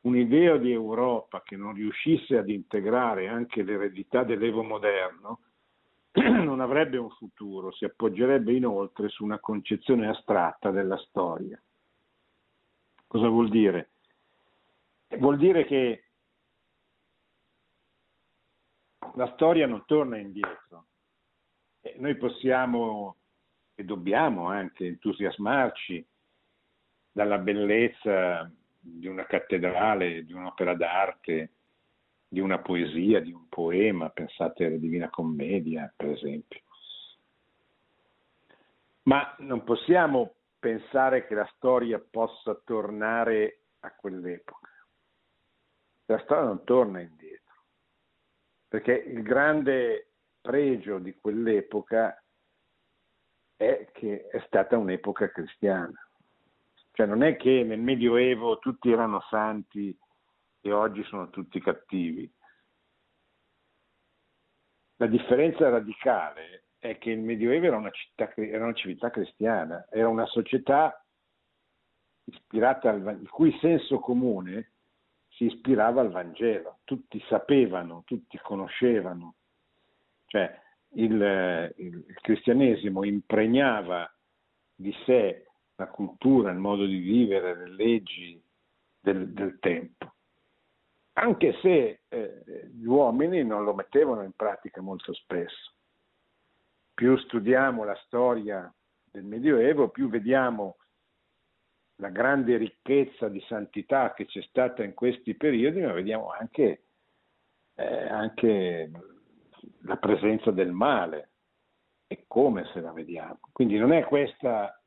[0.07, 5.41] un'idea di Europa che non riuscisse ad integrare anche l'eredità dell'Evo moderno
[6.17, 11.61] non avrebbe un futuro, si appoggerebbe inoltre su una concezione astratta della storia.
[13.07, 13.91] Cosa vuol dire?
[15.19, 16.05] Vuol dire che
[19.15, 20.87] la storia non torna indietro.
[21.97, 23.17] Noi possiamo
[23.77, 26.05] e dobbiamo anche entusiasmarci
[27.13, 28.51] dalla bellezza
[28.81, 31.51] di una cattedrale, di un'opera d'arte,
[32.27, 36.63] di una poesia, di un poema, pensate alla Divina Commedia, per esempio.
[39.03, 44.71] Ma non possiamo pensare che la storia possa tornare a quell'epoca.
[46.07, 47.55] La storia non torna indietro,
[48.69, 52.21] perché il grande pregio di quell'epoca
[53.57, 55.93] è che è stata un'epoca cristiana.
[56.93, 59.97] Cioè non è che nel Medioevo tutti erano santi
[60.61, 62.31] e oggi sono tutti cattivi.
[64.97, 70.09] La differenza radicale è che il Medioevo era una, città, era una civiltà cristiana, era
[70.09, 71.05] una società
[72.25, 74.73] ispirata al, il cui senso comune
[75.29, 76.79] si ispirava al Vangelo.
[76.85, 79.35] Tutti sapevano, tutti conoscevano.
[80.27, 84.11] Cioè, il, il, il cristianesimo impregnava
[84.75, 88.43] di sé la cultura, il modo di vivere, le leggi
[89.01, 90.15] del, del tempo,
[91.15, 95.73] anche se eh, gli uomini non lo mettevano in pratica molto spesso.
[96.95, 98.73] Più studiamo la storia
[99.11, 100.77] del Medioevo, più vediamo
[101.97, 106.85] la grande ricchezza di santità che c'è stata in questi periodi, ma vediamo anche,
[107.75, 108.91] eh, anche
[109.83, 111.31] la presenza del male
[112.07, 113.39] e come se la vediamo.
[113.53, 114.81] Quindi non è, questa,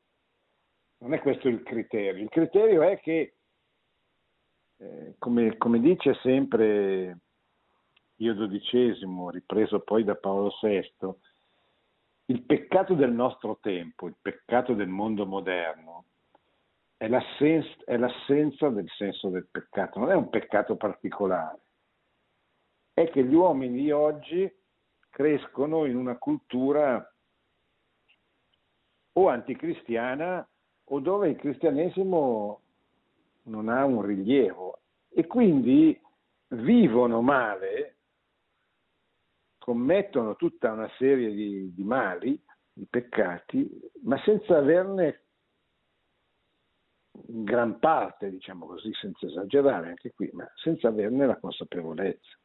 [0.98, 2.22] non è questo il criterio.
[2.22, 3.34] Il criterio è che,
[4.78, 7.18] eh, come, come, dice sempre
[8.16, 10.88] Io XII, ripreso poi da Paolo VI,
[12.26, 16.04] il peccato del nostro tempo, il peccato del mondo moderno,
[16.96, 21.58] è l'assenza, è l'assenza del senso del peccato, non è un peccato particolare,
[22.92, 24.50] è che gli uomini di oggi
[25.10, 27.04] crescono in una cultura
[29.12, 30.48] o anticristiana
[30.84, 32.60] o dove il cristianesimo
[33.44, 36.00] non ha un rilievo e quindi
[36.48, 37.96] vivono male,
[39.58, 42.40] commettono tutta una serie di, di mali,
[42.72, 43.68] di peccati,
[44.02, 45.24] ma senza averne
[47.26, 52.39] in gran parte, diciamo così, senza esagerare anche qui, ma senza averne la consapevolezza.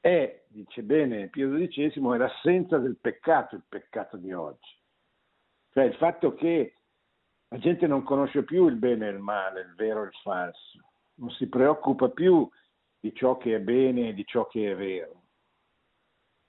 [0.00, 4.76] È, dice bene Pio XII, è l'assenza del peccato il peccato di oggi.
[5.72, 6.74] Cioè il fatto che
[7.48, 10.78] la gente non conosce più il bene e il male, il vero e il falso,
[11.14, 12.48] non si preoccupa più
[13.00, 15.22] di ciò che è bene e di ciò che è vero,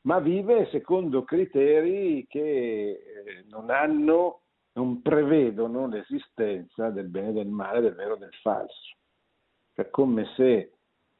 [0.01, 4.41] ma vive secondo criteri che eh, non hanno
[4.73, 8.95] non prevedono l'esistenza del bene e del male, del vero e del falso.
[9.73, 10.53] È come se,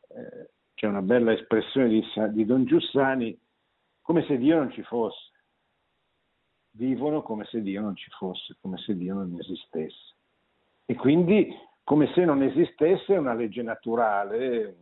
[0.07, 0.49] eh,
[0.79, 3.37] c'è una bella espressione di, di Don Giussani,
[4.01, 5.31] come se Dio non ci fosse.
[6.71, 10.15] Vivono come se Dio non ci fosse, come se Dio non esistesse.
[10.85, 11.53] E quindi
[11.83, 14.77] come se non esistesse una legge naturale,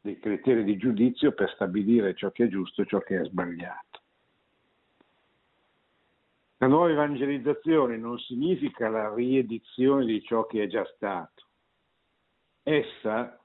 [0.00, 4.00] dei criteri di giudizio per stabilire ciò che è giusto e ciò che è sbagliato.
[6.56, 11.44] La nuova evangelizzazione non significa la riedizione di ciò che è già stato.
[12.64, 13.38] Essa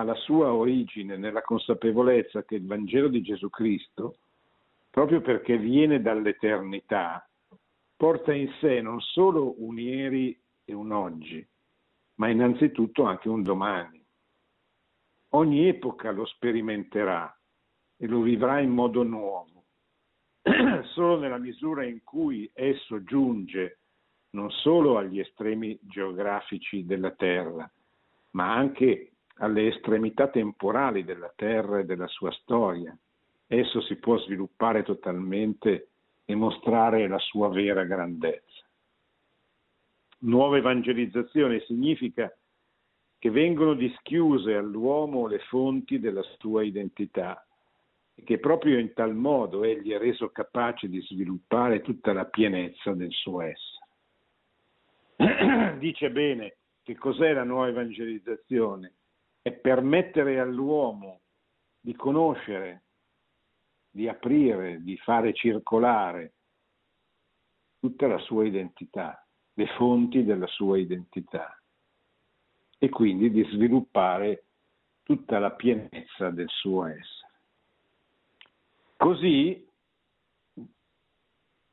[0.00, 4.16] ha la sua origine nella consapevolezza che il Vangelo di Gesù Cristo,
[4.88, 7.28] proprio perché viene dall'eternità,
[7.96, 11.46] porta in sé non solo un ieri e un oggi,
[12.14, 14.02] ma innanzitutto anche un domani.
[15.32, 17.38] Ogni epoca lo sperimenterà
[17.96, 19.64] e lo vivrà in modo nuovo
[20.94, 23.78] solo nella misura in cui esso giunge
[24.30, 27.70] non solo agli estremi geografici della Terra,
[28.30, 29.09] ma anche
[29.40, 32.96] alle estremità temporali della Terra e della sua storia.
[33.46, 35.88] Esso si può sviluppare totalmente
[36.24, 38.64] e mostrare la sua vera grandezza.
[40.20, 42.34] Nuova evangelizzazione significa
[43.18, 47.44] che vengono dischiuse all'uomo le fonti della sua identità
[48.24, 53.12] che proprio in tal modo egli è reso capace di sviluppare tutta la pienezza del
[53.12, 53.78] suo essere.
[55.78, 58.94] Dice bene che cos'è la nuova evangelizzazione?
[59.50, 61.22] È permettere all'uomo
[61.80, 62.84] di conoscere,
[63.90, 66.34] di aprire, di fare circolare
[67.80, 71.60] tutta la sua identità, le fonti della sua identità
[72.78, 74.44] e quindi di sviluppare
[75.02, 77.40] tutta la pienezza del suo essere.
[78.98, 79.68] Così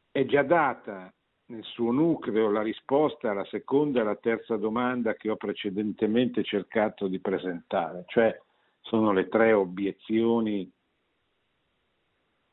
[0.10, 1.14] è già data
[1.48, 7.08] nel suo nucleo la risposta alla seconda e alla terza domanda che ho precedentemente cercato
[7.08, 8.38] di presentare, cioè
[8.82, 10.70] sono le tre obiezioni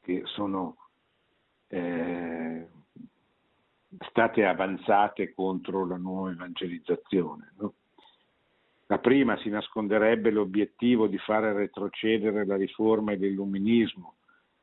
[0.01, 0.76] che sono
[1.68, 2.68] eh,
[4.11, 7.53] state avanzate contro la nuova evangelizzazione.
[7.59, 7.74] No?
[8.86, 14.16] La prima si nasconderebbe l'obiettivo di fare retrocedere la riforma e l'illuminismo,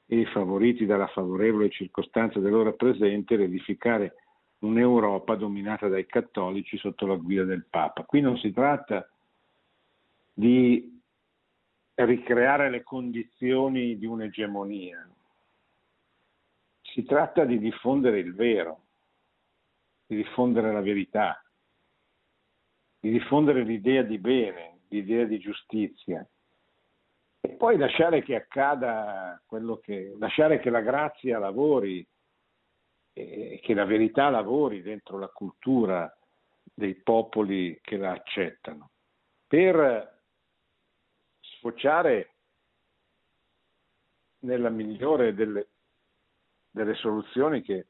[0.06, 4.16] e favoriti dalla favorevole circostanza dell'ora presente, l'edificare
[4.62, 8.03] un'Europa dominata dai cattolici sotto la guida del Papa.
[8.03, 9.07] Qui non si tratta
[10.34, 10.99] di
[11.95, 15.07] ricreare le condizioni di un'egemonia,
[16.82, 18.86] si tratta di diffondere il vero,
[20.05, 21.43] di diffondere la verità,
[22.99, 26.26] di diffondere l'idea di bene, l'idea di giustizia,
[27.39, 32.05] e poi lasciare che accada quello che, lasciare che la grazia lavori
[33.14, 36.16] e che la verità lavori dentro la cultura
[36.74, 38.91] dei popoli che la accettano,
[39.47, 40.20] per
[41.39, 42.36] sfociare
[44.39, 45.68] nella migliore delle,
[46.70, 47.88] delle soluzioni che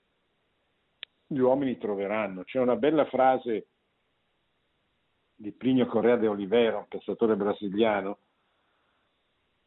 [1.28, 2.44] gli uomini troveranno.
[2.44, 3.68] C'è una bella frase
[5.34, 8.20] di Plinio Correa de Oliveira, un pensatore brasiliano,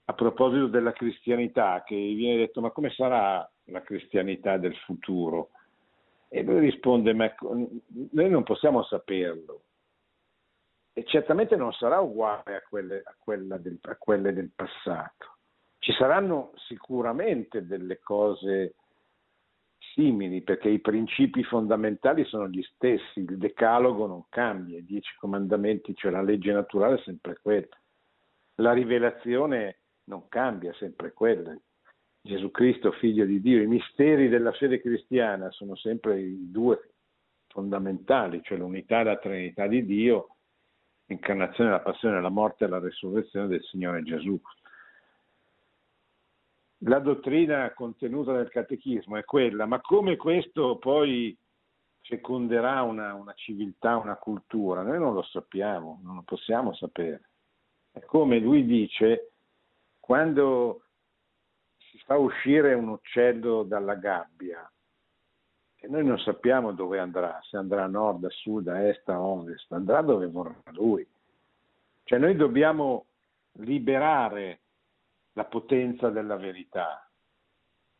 [0.06, 5.50] a proposito della cristianità, che viene detto ma come sarà la cristianità del futuro?
[6.28, 7.32] E lui risponde ma
[8.10, 9.62] noi non possiamo saperlo.
[10.92, 15.36] E certamente non sarà uguale a quelle, a, del, a quelle del passato.
[15.78, 18.74] Ci saranno sicuramente delle cose
[19.92, 25.94] simili perché i principi fondamentali sono gli stessi, il decalogo non cambia, i dieci comandamenti,
[25.94, 27.78] cioè la legge naturale è sempre quella,
[28.56, 31.56] la rivelazione non cambia, sempre quella.
[32.20, 36.90] Gesù Cristo, figlio di Dio, i misteri della fede cristiana sono sempre i due
[37.48, 40.36] fondamentali, cioè l'unità e la Trinità di Dio,
[41.06, 44.40] l'incarnazione, la passione, la morte e la resurrezione del Signore Gesù.
[46.78, 51.36] La dottrina contenuta nel catechismo è quella, ma come questo poi
[52.00, 57.30] feconderà una, una civiltà, una cultura, noi non lo sappiamo, non lo possiamo sapere.
[57.90, 59.33] È come lui dice,
[60.04, 60.82] quando
[61.78, 64.70] si fa uscire un uccello dalla gabbia
[65.76, 69.18] e noi non sappiamo dove andrà, se andrà a nord, a sud, a est, a
[69.18, 71.08] ovest, andrà dove vorrà lui.
[72.02, 73.06] Cioè noi dobbiamo
[73.52, 74.60] liberare
[75.32, 77.08] la potenza della verità,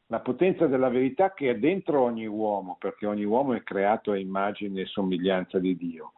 [0.08, 4.18] la potenza della verità che è dentro ogni uomo, perché ogni uomo è creato a
[4.18, 6.12] immagine e somiglianza di Dio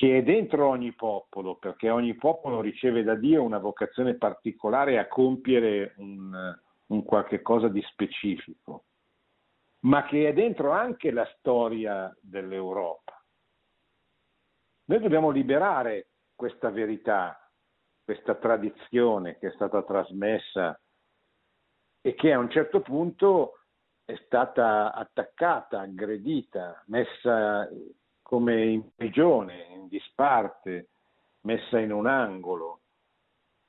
[0.00, 5.06] che è dentro ogni popolo, perché ogni popolo riceve da Dio una vocazione particolare a
[5.06, 8.84] compiere un, un qualche cosa di specifico,
[9.80, 13.22] ma che è dentro anche la storia dell'Europa.
[14.86, 17.38] Noi dobbiamo liberare questa verità,
[18.02, 20.80] questa tradizione che è stata trasmessa
[22.00, 23.64] e che a un certo punto
[24.06, 27.68] è stata attaccata, aggredita, messa
[28.30, 30.90] come in prigione, in disparte,
[31.40, 32.78] messa in un angolo.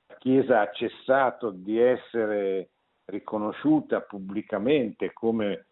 [0.05, 2.69] La Chiesa ha cessato di essere
[3.05, 5.65] riconosciuta pubblicamente come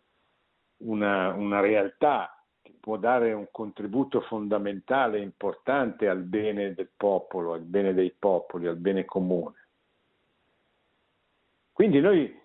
[0.77, 7.53] una, una realtà che può dare un contributo fondamentale e importante al bene del popolo,
[7.53, 9.67] al bene dei popoli, al bene comune.
[11.71, 12.35] Quindi noi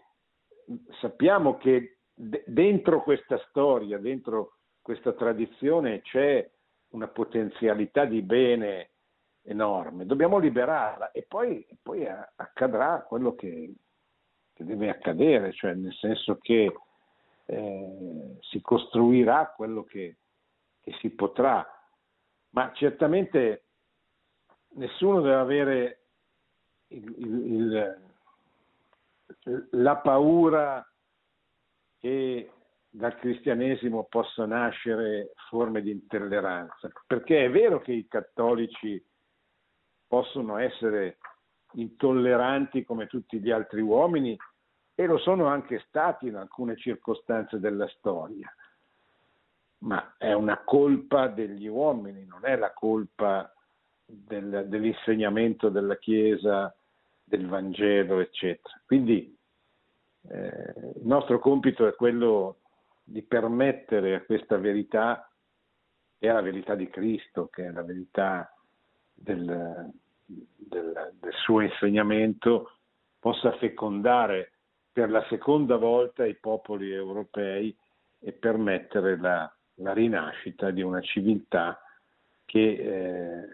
[1.00, 6.46] sappiamo che dentro questa storia, dentro questa tradizione c'è
[6.90, 8.90] una potenzialità di bene
[9.44, 13.72] enorme, dobbiamo liberarla e poi, poi accadrà quello che,
[14.52, 16.70] che, deve accadere, cioè nel senso che
[17.46, 20.16] eh, si costruirà quello che,
[20.82, 21.66] che si potrà,
[22.50, 23.62] ma certamente
[24.74, 25.98] nessuno deve avere
[26.88, 28.02] il, il,
[29.44, 30.86] il, la paura
[32.00, 32.50] che
[32.96, 39.04] dal cristianesimo possa nascere forme di intolleranza, perché è vero che i cattolici
[40.06, 41.18] possono essere
[41.72, 44.38] intolleranti come tutti gli altri uomini
[44.94, 48.48] e lo sono anche stati in alcune circostanze della storia,
[49.78, 53.52] ma è una colpa degli uomini, non è la colpa
[54.04, 56.72] del, dell'insegnamento della Chiesa,
[57.24, 58.80] del Vangelo, eccetera.
[58.86, 59.36] Quindi
[60.28, 62.58] eh, il nostro compito è quello
[63.04, 65.30] di permettere a questa verità,
[66.18, 68.50] che è la verità di Cristo, che è la verità
[69.12, 69.92] del,
[70.24, 72.78] del, del suo insegnamento,
[73.18, 74.52] possa fecondare
[74.92, 77.76] per la seconda volta i popoli europei
[78.20, 81.80] e permettere la, la rinascita di una civiltà
[82.44, 83.48] che eh,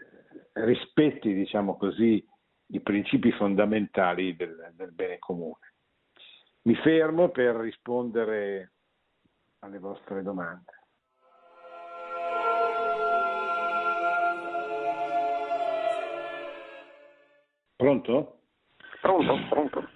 [0.53, 2.25] rispetti, diciamo così,
[2.73, 5.73] i principi fondamentali del, del, bene comune.
[6.63, 8.73] Mi fermo per rispondere
[9.61, 10.73] alle vostre domande.
[17.77, 18.41] Pronto?
[19.01, 19.89] Pronto, pronto.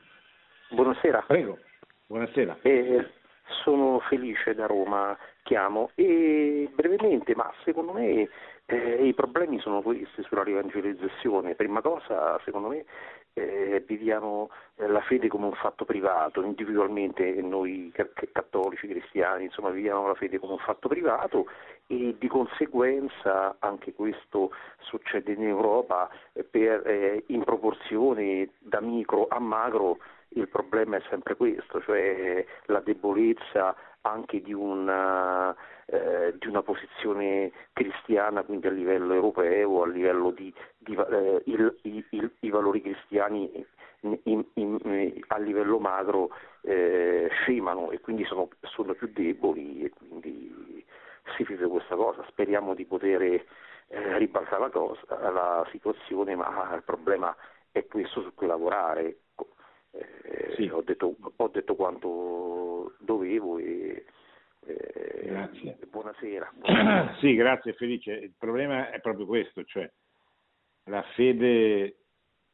[0.70, 1.22] Buonasera.
[1.26, 1.58] Prego,
[2.06, 2.58] buonasera.
[2.62, 3.10] Eh,
[3.62, 8.28] sono felice da Roma, chiamo e brevemente, ma secondo me
[8.66, 11.54] eh, i problemi sono questi sulla rivangelizzazione.
[11.54, 12.84] Prima cosa, secondo me,
[13.34, 17.92] eh, viviamo eh, la fede come un fatto privato, individualmente noi
[18.32, 21.46] cattolici, cristiani, insomma viviamo la fede come un fatto privato
[21.86, 29.26] e di conseguenza anche questo succede in Europa eh, per, eh, in proporzione da micro
[29.28, 29.98] a macro
[30.36, 35.54] il problema è sempre questo, cioè la debolezza anche di una
[35.86, 41.78] eh, di una posizione cristiana, quindi a livello europeo, a livello di, di eh, il,
[41.82, 43.66] il, i valori cristiani
[44.00, 46.30] in, in, in, a livello macro
[46.62, 50.84] eh, scemano e quindi sono, sono, più deboli e quindi
[51.36, 52.24] si vive questa cosa.
[52.28, 53.42] Speriamo di poter eh,
[53.88, 57.34] ribaltare la, cosa, la situazione, ma il problema
[57.72, 59.18] è questo su cui lavorare.
[59.90, 60.68] Eh, sì.
[60.68, 64.04] ho, detto, ho, detto, quanto dovevo e
[64.66, 65.78] eh, grazie.
[65.90, 66.52] Buonasera.
[66.58, 67.16] buonasera.
[67.18, 68.12] sì, grazie Felice.
[68.12, 69.90] Il problema è proprio questo, cioè
[70.84, 71.98] la fede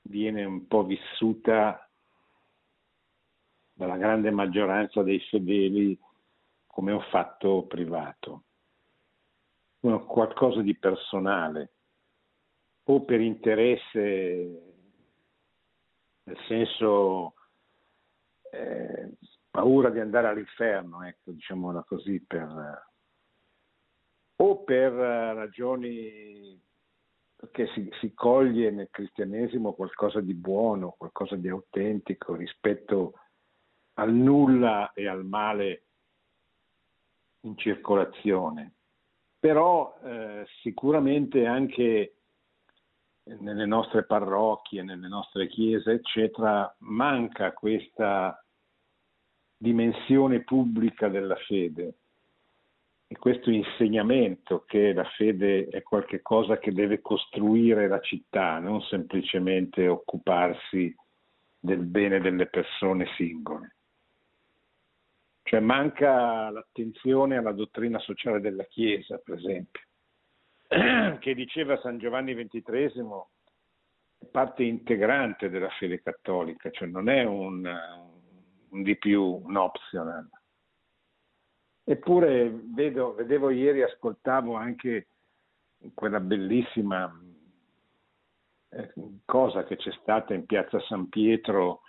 [0.02, 1.88] viene un po' vissuta
[3.72, 5.98] dalla grande maggioranza dei fedeli
[6.66, 8.44] come un fatto privato,
[9.80, 11.72] qualcosa di personale,
[12.84, 14.62] o per interesse,
[16.24, 17.34] nel senso
[18.50, 19.10] eh,
[19.50, 22.88] paura di andare all'inferno, ecco, diciamola così, per,
[24.36, 26.60] o per ragioni
[27.52, 33.14] che si, si, coglie nel cristianesimo qualcosa di buono, qualcosa di autentico rispetto
[33.94, 35.84] al nulla e al male
[37.40, 38.74] in circolazione.
[39.38, 42.14] Però eh, sicuramente anche
[43.38, 48.42] nelle nostre parrocchie, nelle nostre chiese, eccetera, manca questa
[49.62, 51.92] dimensione pubblica della fede
[53.06, 59.86] e questo insegnamento che la fede è qualcosa che deve costruire la città, non semplicemente
[59.86, 60.94] occuparsi
[61.58, 63.76] del bene delle persone singole.
[65.42, 69.82] Cioè manca l'attenzione alla dottrina sociale della Chiesa, per esempio,
[71.18, 73.02] che diceva San Giovanni XXIII
[74.30, 77.66] parte integrante della fede cattolica, cioè non è un,
[78.70, 80.28] un di più, un optional.
[81.84, 85.08] Eppure vedo, vedevo ieri, ascoltavo anche
[85.94, 87.12] quella bellissima
[88.68, 88.92] eh,
[89.24, 91.82] cosa che c'è stata in piazza San Pietro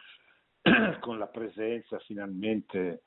[0.99, 3.03] con la presenza finalmente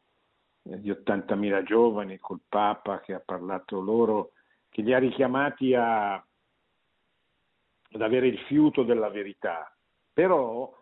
[0.63, 4.33] eh, di 80.000 giovani col Papa che ha parlato loro,
[4.69, 9.75] che li ha richiamati a, ad avere il fiuto della verità.
[10.13, 10.73] Però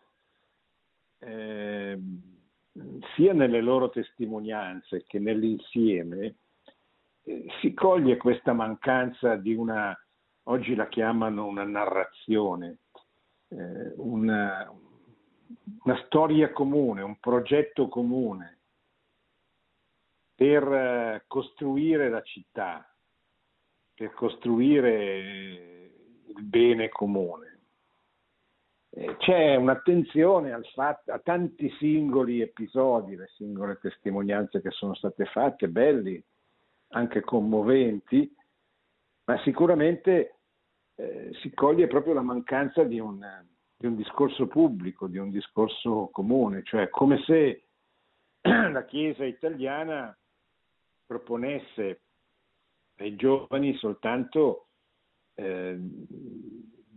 [1.20, 1.98] eh,
[3.14, 6.36] sia nelle loro testimonianze che nell'insieme
[7.24, 9.96] eh, si coglie questa mancanza di una,
[10.44, 12.78] oggi la chiamano una narrazione,
[13.48, 14.72] eh, una,
[15.84, 18.58] una storia comune, un progetto comune
[20.34, 22.90] per eh, costruire la città,
[23.94, 25.18] per costruire
[26.26, 27.51] il bene comune.
[28.94, 35.68] Eh, c'è un'attenzione fatto, a tanti singoli episodi, le singole testimonianze che sono state fatte,
[35.68, 36.22] belli,
[36.88, 38.30] anche commoventi,
[39.24, 40.40] ma sicuramente
[40.96, 43.26] eh, si coglie proprio la mancanza di un,
[43.78, 47.64] di un, discorso pubblico, di un discorso comune, cioè come se
[48.42, 50.14] la Chiesa italiana
[51.06, 52.00] proponesse
[52.96, 54.66] ai giovani soltanto
[55.34, 55.78] eh,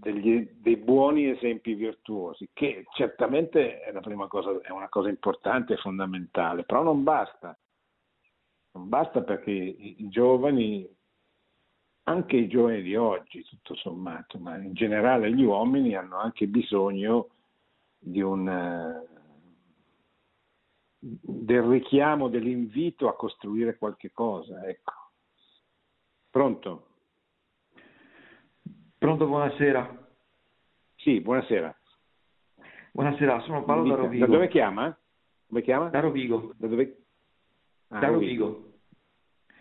[0.06, 3.92] degli, dei buoni esempi virtuosi, che certamente è,
[4.28, 7.58] cosa, è una cosa importante e fondamentale, però non basta.
[8.74, 10.88] Non basta perché i, i giovani,
[12.04, 17.30] anche i giovani di oggi, tutto sommato, ma in generale gli uomini hanno anche bisogno
[17.98, 19.04] di un,
[21.00, 24.68] del richiamo, dell'invito a costruire qualche cosa.
[24.68, 24.94] Ecco.
[26.30, 26.90] Pronto?
[29.06, 30.08] Pronto, buonasera.
[30.96, 31.72] Sì, buonasera.
[32.92, 34.26] Buonasera, sono Paolo da Rovigo.
[34.26, 34.98] Da dove chiama?
[35.48, 35.90] Come chiama?
[35.90, 36.54] Da Rovigo.
[36.58, 36.98] Da dove?
[37.90, 38.65] Ah, da Rovigo.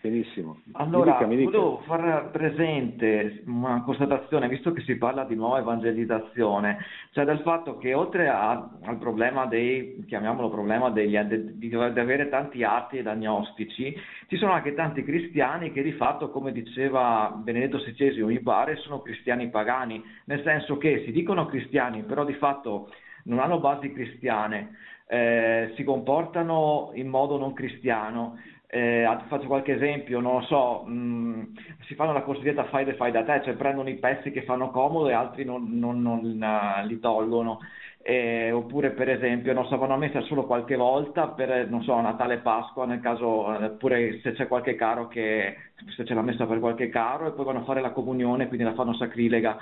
[0.05, 0.61] Benissimo.
[0.73, 1.57] Allora, mi dica, mi dica.
[1.57, 6.77] volevo far presente una constatazione, visto che si parla di nuova evangelizzazione,
[7.09, 12.29] cioè del fatto che oltre a, al problema dei, chiamiamolo problema degli, di, di, avere
[12.29, 17.79] tanti atti ed agnostici, ci sono anche tanti cristiani che di fatto, come diceva Benedetto
[17.79, 22.91] XVI, mi pare, sono cristiani pagani, nel senso che si dicono cristiani, però di fatto
[23.23, 24.69] non hanno basi cristiane,
[25.07, 28.37] eh, si comportano in modo non cristiano
[28.75, 31.43] eh, faccio qualche esempio, non lo so, mh, mm,
[31.87, 35.07] si fanno la cosiddetta fai, fai da te, cioè prendono i pezzi che fanno comodo
[35.07, 37.59] e altri non, non, non uh, li tolgono.
[38.01, 41.99] Eh, oppure per esempio non so, vanno a messa solo qualche volta per non so,
[42.01, 45.55] Natale Pasqua nel caso oppure se c'è qualche caro che
[45.95, 48.63] se c'è la messa per qualche caro e poi vanno a fare la comunione quindi
[48.63, 49.57] la fanno sacrilega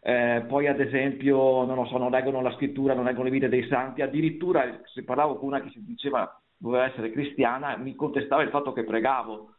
[0.00, 3.50] eh, poi ad esempio non lo so non leggono la scrittura non leggono le vite
[3.50, 8.42] dei santi addirittura se parlavo con una che si diceva doveva essere cristiana, mi contestava
[8.42, 9.54] il fatto che pregavo.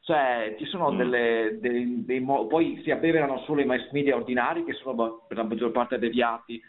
[0.00, 0.96] Cioè, ci sono mm.
[0.96, 5.44] delle, dei, dei, poi si abbeverano solo i mass media ordinari che sono per la
[5.44, 6.60] maggior parte deviati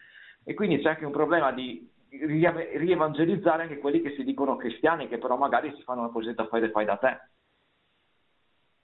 [0.43, 5.17] e quindi c'è anche un problema di rievangelizzare anche quelli che si dicono cristiani che
[5.17, 7.19] però magari si fanno una cosiddetta fede fai da te.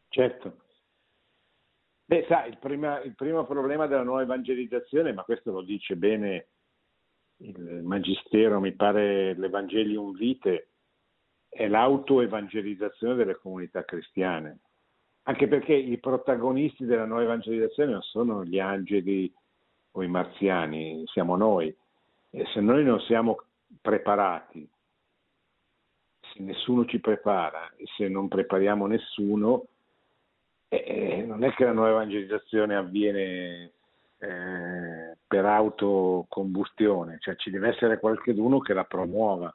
[0.07, 0.57] Certo.
[2.05, 6.47] Beh, sai, il, prima, il primo problema della nuova evangelizzazione, ma questo lo dice bene
[7.41, 10.68] il Magistero, mi pare l'Evangelium Vite,
[11.49, 14.59] è l'autoevangelizzazione delle comunità cristiane.
[15.23, 19.31] Anche perché i protagonisti della nuova evangelizzazione non sono gli angeli
[19.91, 21.75] o i marziani, siamo noi.
[22.31, 23.43] E se noi non siamo
[23.81, 24.67] preparati,
[26.19, 29.65] se nessuno ci prepara e se non prepariamo nessuno,
[30.69, 33.71] eh, non è che la nuova evangelizzazione avviene
[34.19, 39.53] eh, per autocombustione, cioè ci deve essere qualcuno che la promuova,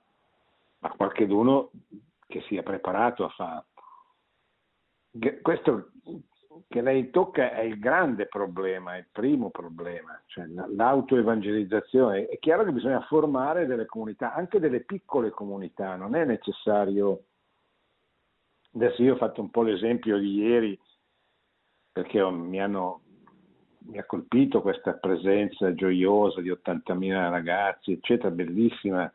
[0.84, 1.70] ma qualcuno
[2.26, 3.64] che sia preparato a farlo.
[5.40, 5.92] Questo
[6.68, 12.26] che lei tocca è il grande problema, è il primo problema, cioè l'autoevangelizzazione.
[12.26, 17.24] È chiaro che bisogna formare delle comunità, anche delle piccole comunità, non è necessario.
[18.74, 20.78] Adesso io ho fatto un po' l'esempio di ieri
[21.92, 23.00] perché mi hanno
[23.86, 29.12] mi ha colpito questa presenza gioiosa di 80.000 ragazzi, eccetera, bellissima,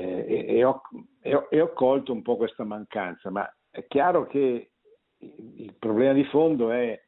[0.00, 0.82] e, e, ho,
[1.20, 4.72] e, ho, e, ho, colto un po' questa mancanza, ma è chiaro che
[5.18, 7.00] il problema di fondo è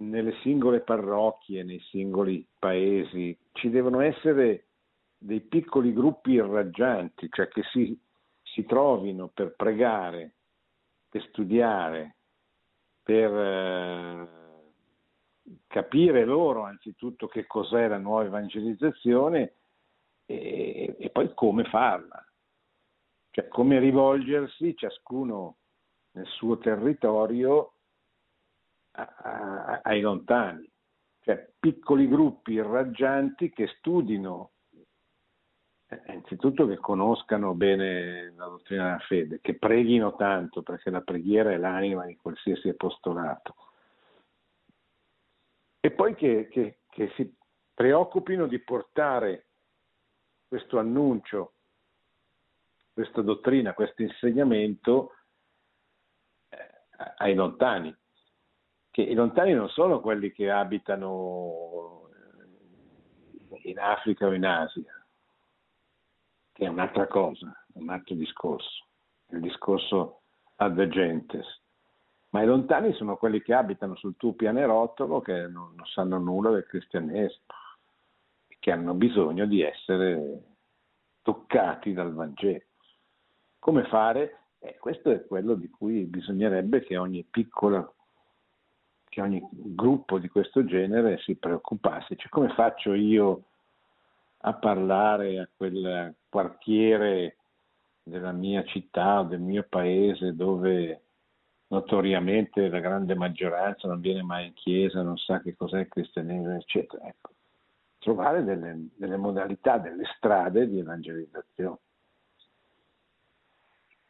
[0.00, 4.66] nelle singole parrocchie, nei singoli paesi, ci devono essere
[5.16, 7.98] dei piccoli gruppi irraggianti, cioè che si,
[8.42, 10.34] si trovino per pregare,
[11.08, 12.16] per studiare,
[13.02, 13.32] per...
[13.32, 14.44] Eh,
[15.68, 19.52] capire loro anzitutto che cos'è la nuova evangelizzazione
[20.26, 22.24] e, e poi come farla,
[23.30, 25.58] cioè come rivolgersi ciascuno
[26.12, 27.74] nel suo territorio
[28.92, 30.68] a, a, ai lontani,
[31.20, 34.52] cioè piccoli gruppi irraggianti che studino,
[35.88, 41.52] eh, innanzitutto che conoscano bene la dottrina della fede, che preghino tanto, perché la preghiera
[41.52, 43.54] è l'anima di qualsiasi apostolato.
[45.80, 47.32] E poi che, che, che si
[47.72, 49.45] preoccupino di portare
[50.48, 51.52] questo annuncio,
[52.92, 55.12] questa dottrina, questo insegnamento
[56.48, 56.56] eh,
[57.18, 57.94] ai lontani,
[58.90, 62.08] che i lontani non sono quelli che abitano
[63.62, 65.06] in Africa o in Asia,
[66.52, 68.86] che è un'altra cosa, un altro discorso,
[69.30, 70.22] il discorso
[70.56, 71.62] ad gentes.
[72.30, 76.50] Ma i lontani sono quelli che abitano sul tuo pianerottolo, che non, non sanno nulla
[76.50, 77.44] del cristianesimo,
[78.58, 80.42] che hanno bisogno di essere
[81.22, 82.62] toccati dal Vangelo.
[83.58, 84.38] Come fare?
[84.58, 87.88] Eh, questo è quello di cui bisognerebbe che ogni piccola,
[89.08, 92.16] che ogni gruppo di questo genere si preoccupasse.
[92.16, 93.44] Cioè, come faccio io
[94.38, 97.36] a parlare a quel quartiere
[98.02, 101.00] della mia città o del mio paese dove
[101.68, 106.54] notoriamente la grande maggioranza non viene mai in chiesa, non sa che cos'è il cristianesimo,
[106.54, 107.06] eccetera.
[107.06, 107.30] Ecco.
[107.98, 111.78] Trovare delle, delle modalità, delle strade di evangelizzazione.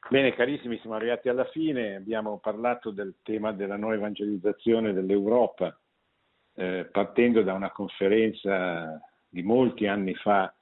[0.08, 5.76] Bene, carissimi, siamo arrivati alla fine, abbiamo parlato del tema della nuova evangelizzazione dell'Europa,
[6.54, 10.54] eh, partendo da una conferenza di molti anni fa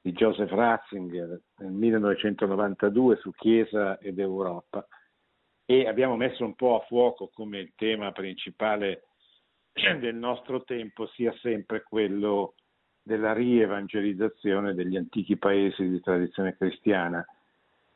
[0.00, 4.86] di Joseph Ratzinger nel 1992 su Chiesa ed Europa
[5.66, 9.02] e abbiamo messo un po' a fuoco come il tema principale
[10.00, 12.54] del nostro tempo sia sempre quello
[13.08, 17.26] della rievangelizzazione degli antichi paesi di tradizione cristiana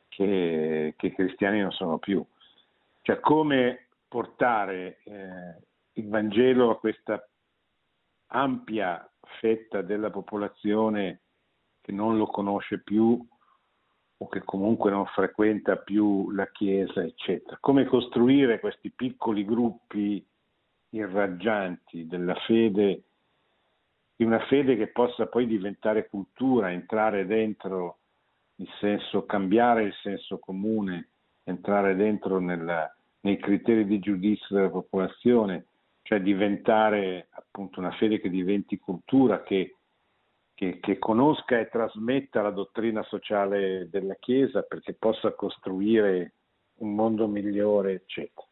[0.09, 2.25] che, che cristiani non sono più.
[3.03, 5.55] Cioè come portare eh,
[5.93, 7.23] il Vangelo a questa
[8.27, 9.07] ampia
[9.39, 11.19] fetta della popolazione
[11.81, 13.23] che non lo conosce più
[14.17, 17.57] o che comunque non frequenta più la Chiesa, eccetera.
[17.59, 20.25] Come costruire questi piccoli gruppi
[20.89, 23.03] irraggianti della fede,
[24.15, 27.99] di una fede che possa poi diventare cultura, entrare dentro
[28.55, 31.09] il senso, cambiare il senso comune,
[31.43, 35.65] entrare dentro nella, nei criteri di giudizio della popolazione,
[36.03, 39.77] cioè diventare appunto una fede che diventi cultura, che
[40.53, 46.33] che, che, conosca e trasmetta la dottrina sociale della Chiesa perché possa costruire
[46.75, 48.47] un mondo migliore, eccetera.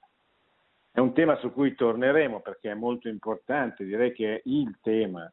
[0.92, 5.32] È un tema su cui torneremo perché è molto importante, direi che è il tema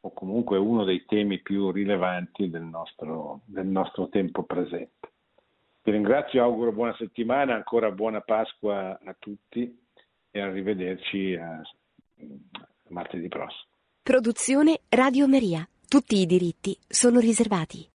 [0.00, 5.12] o comunque uno dei temi più rilevanti del nostro, del nostro tempo presente.
[5.82, 9.86] Ti ringrazio, auguro buona settimana, ancora buona Pasqua a tutti
[10.30, 11.62] e arrivederci a
[12.88, 13.70] martedì prossimo.
[14.02, 15.66] Produzione Radio Maria.
[15.88, 17.86] Tutti i diritti sono riservati.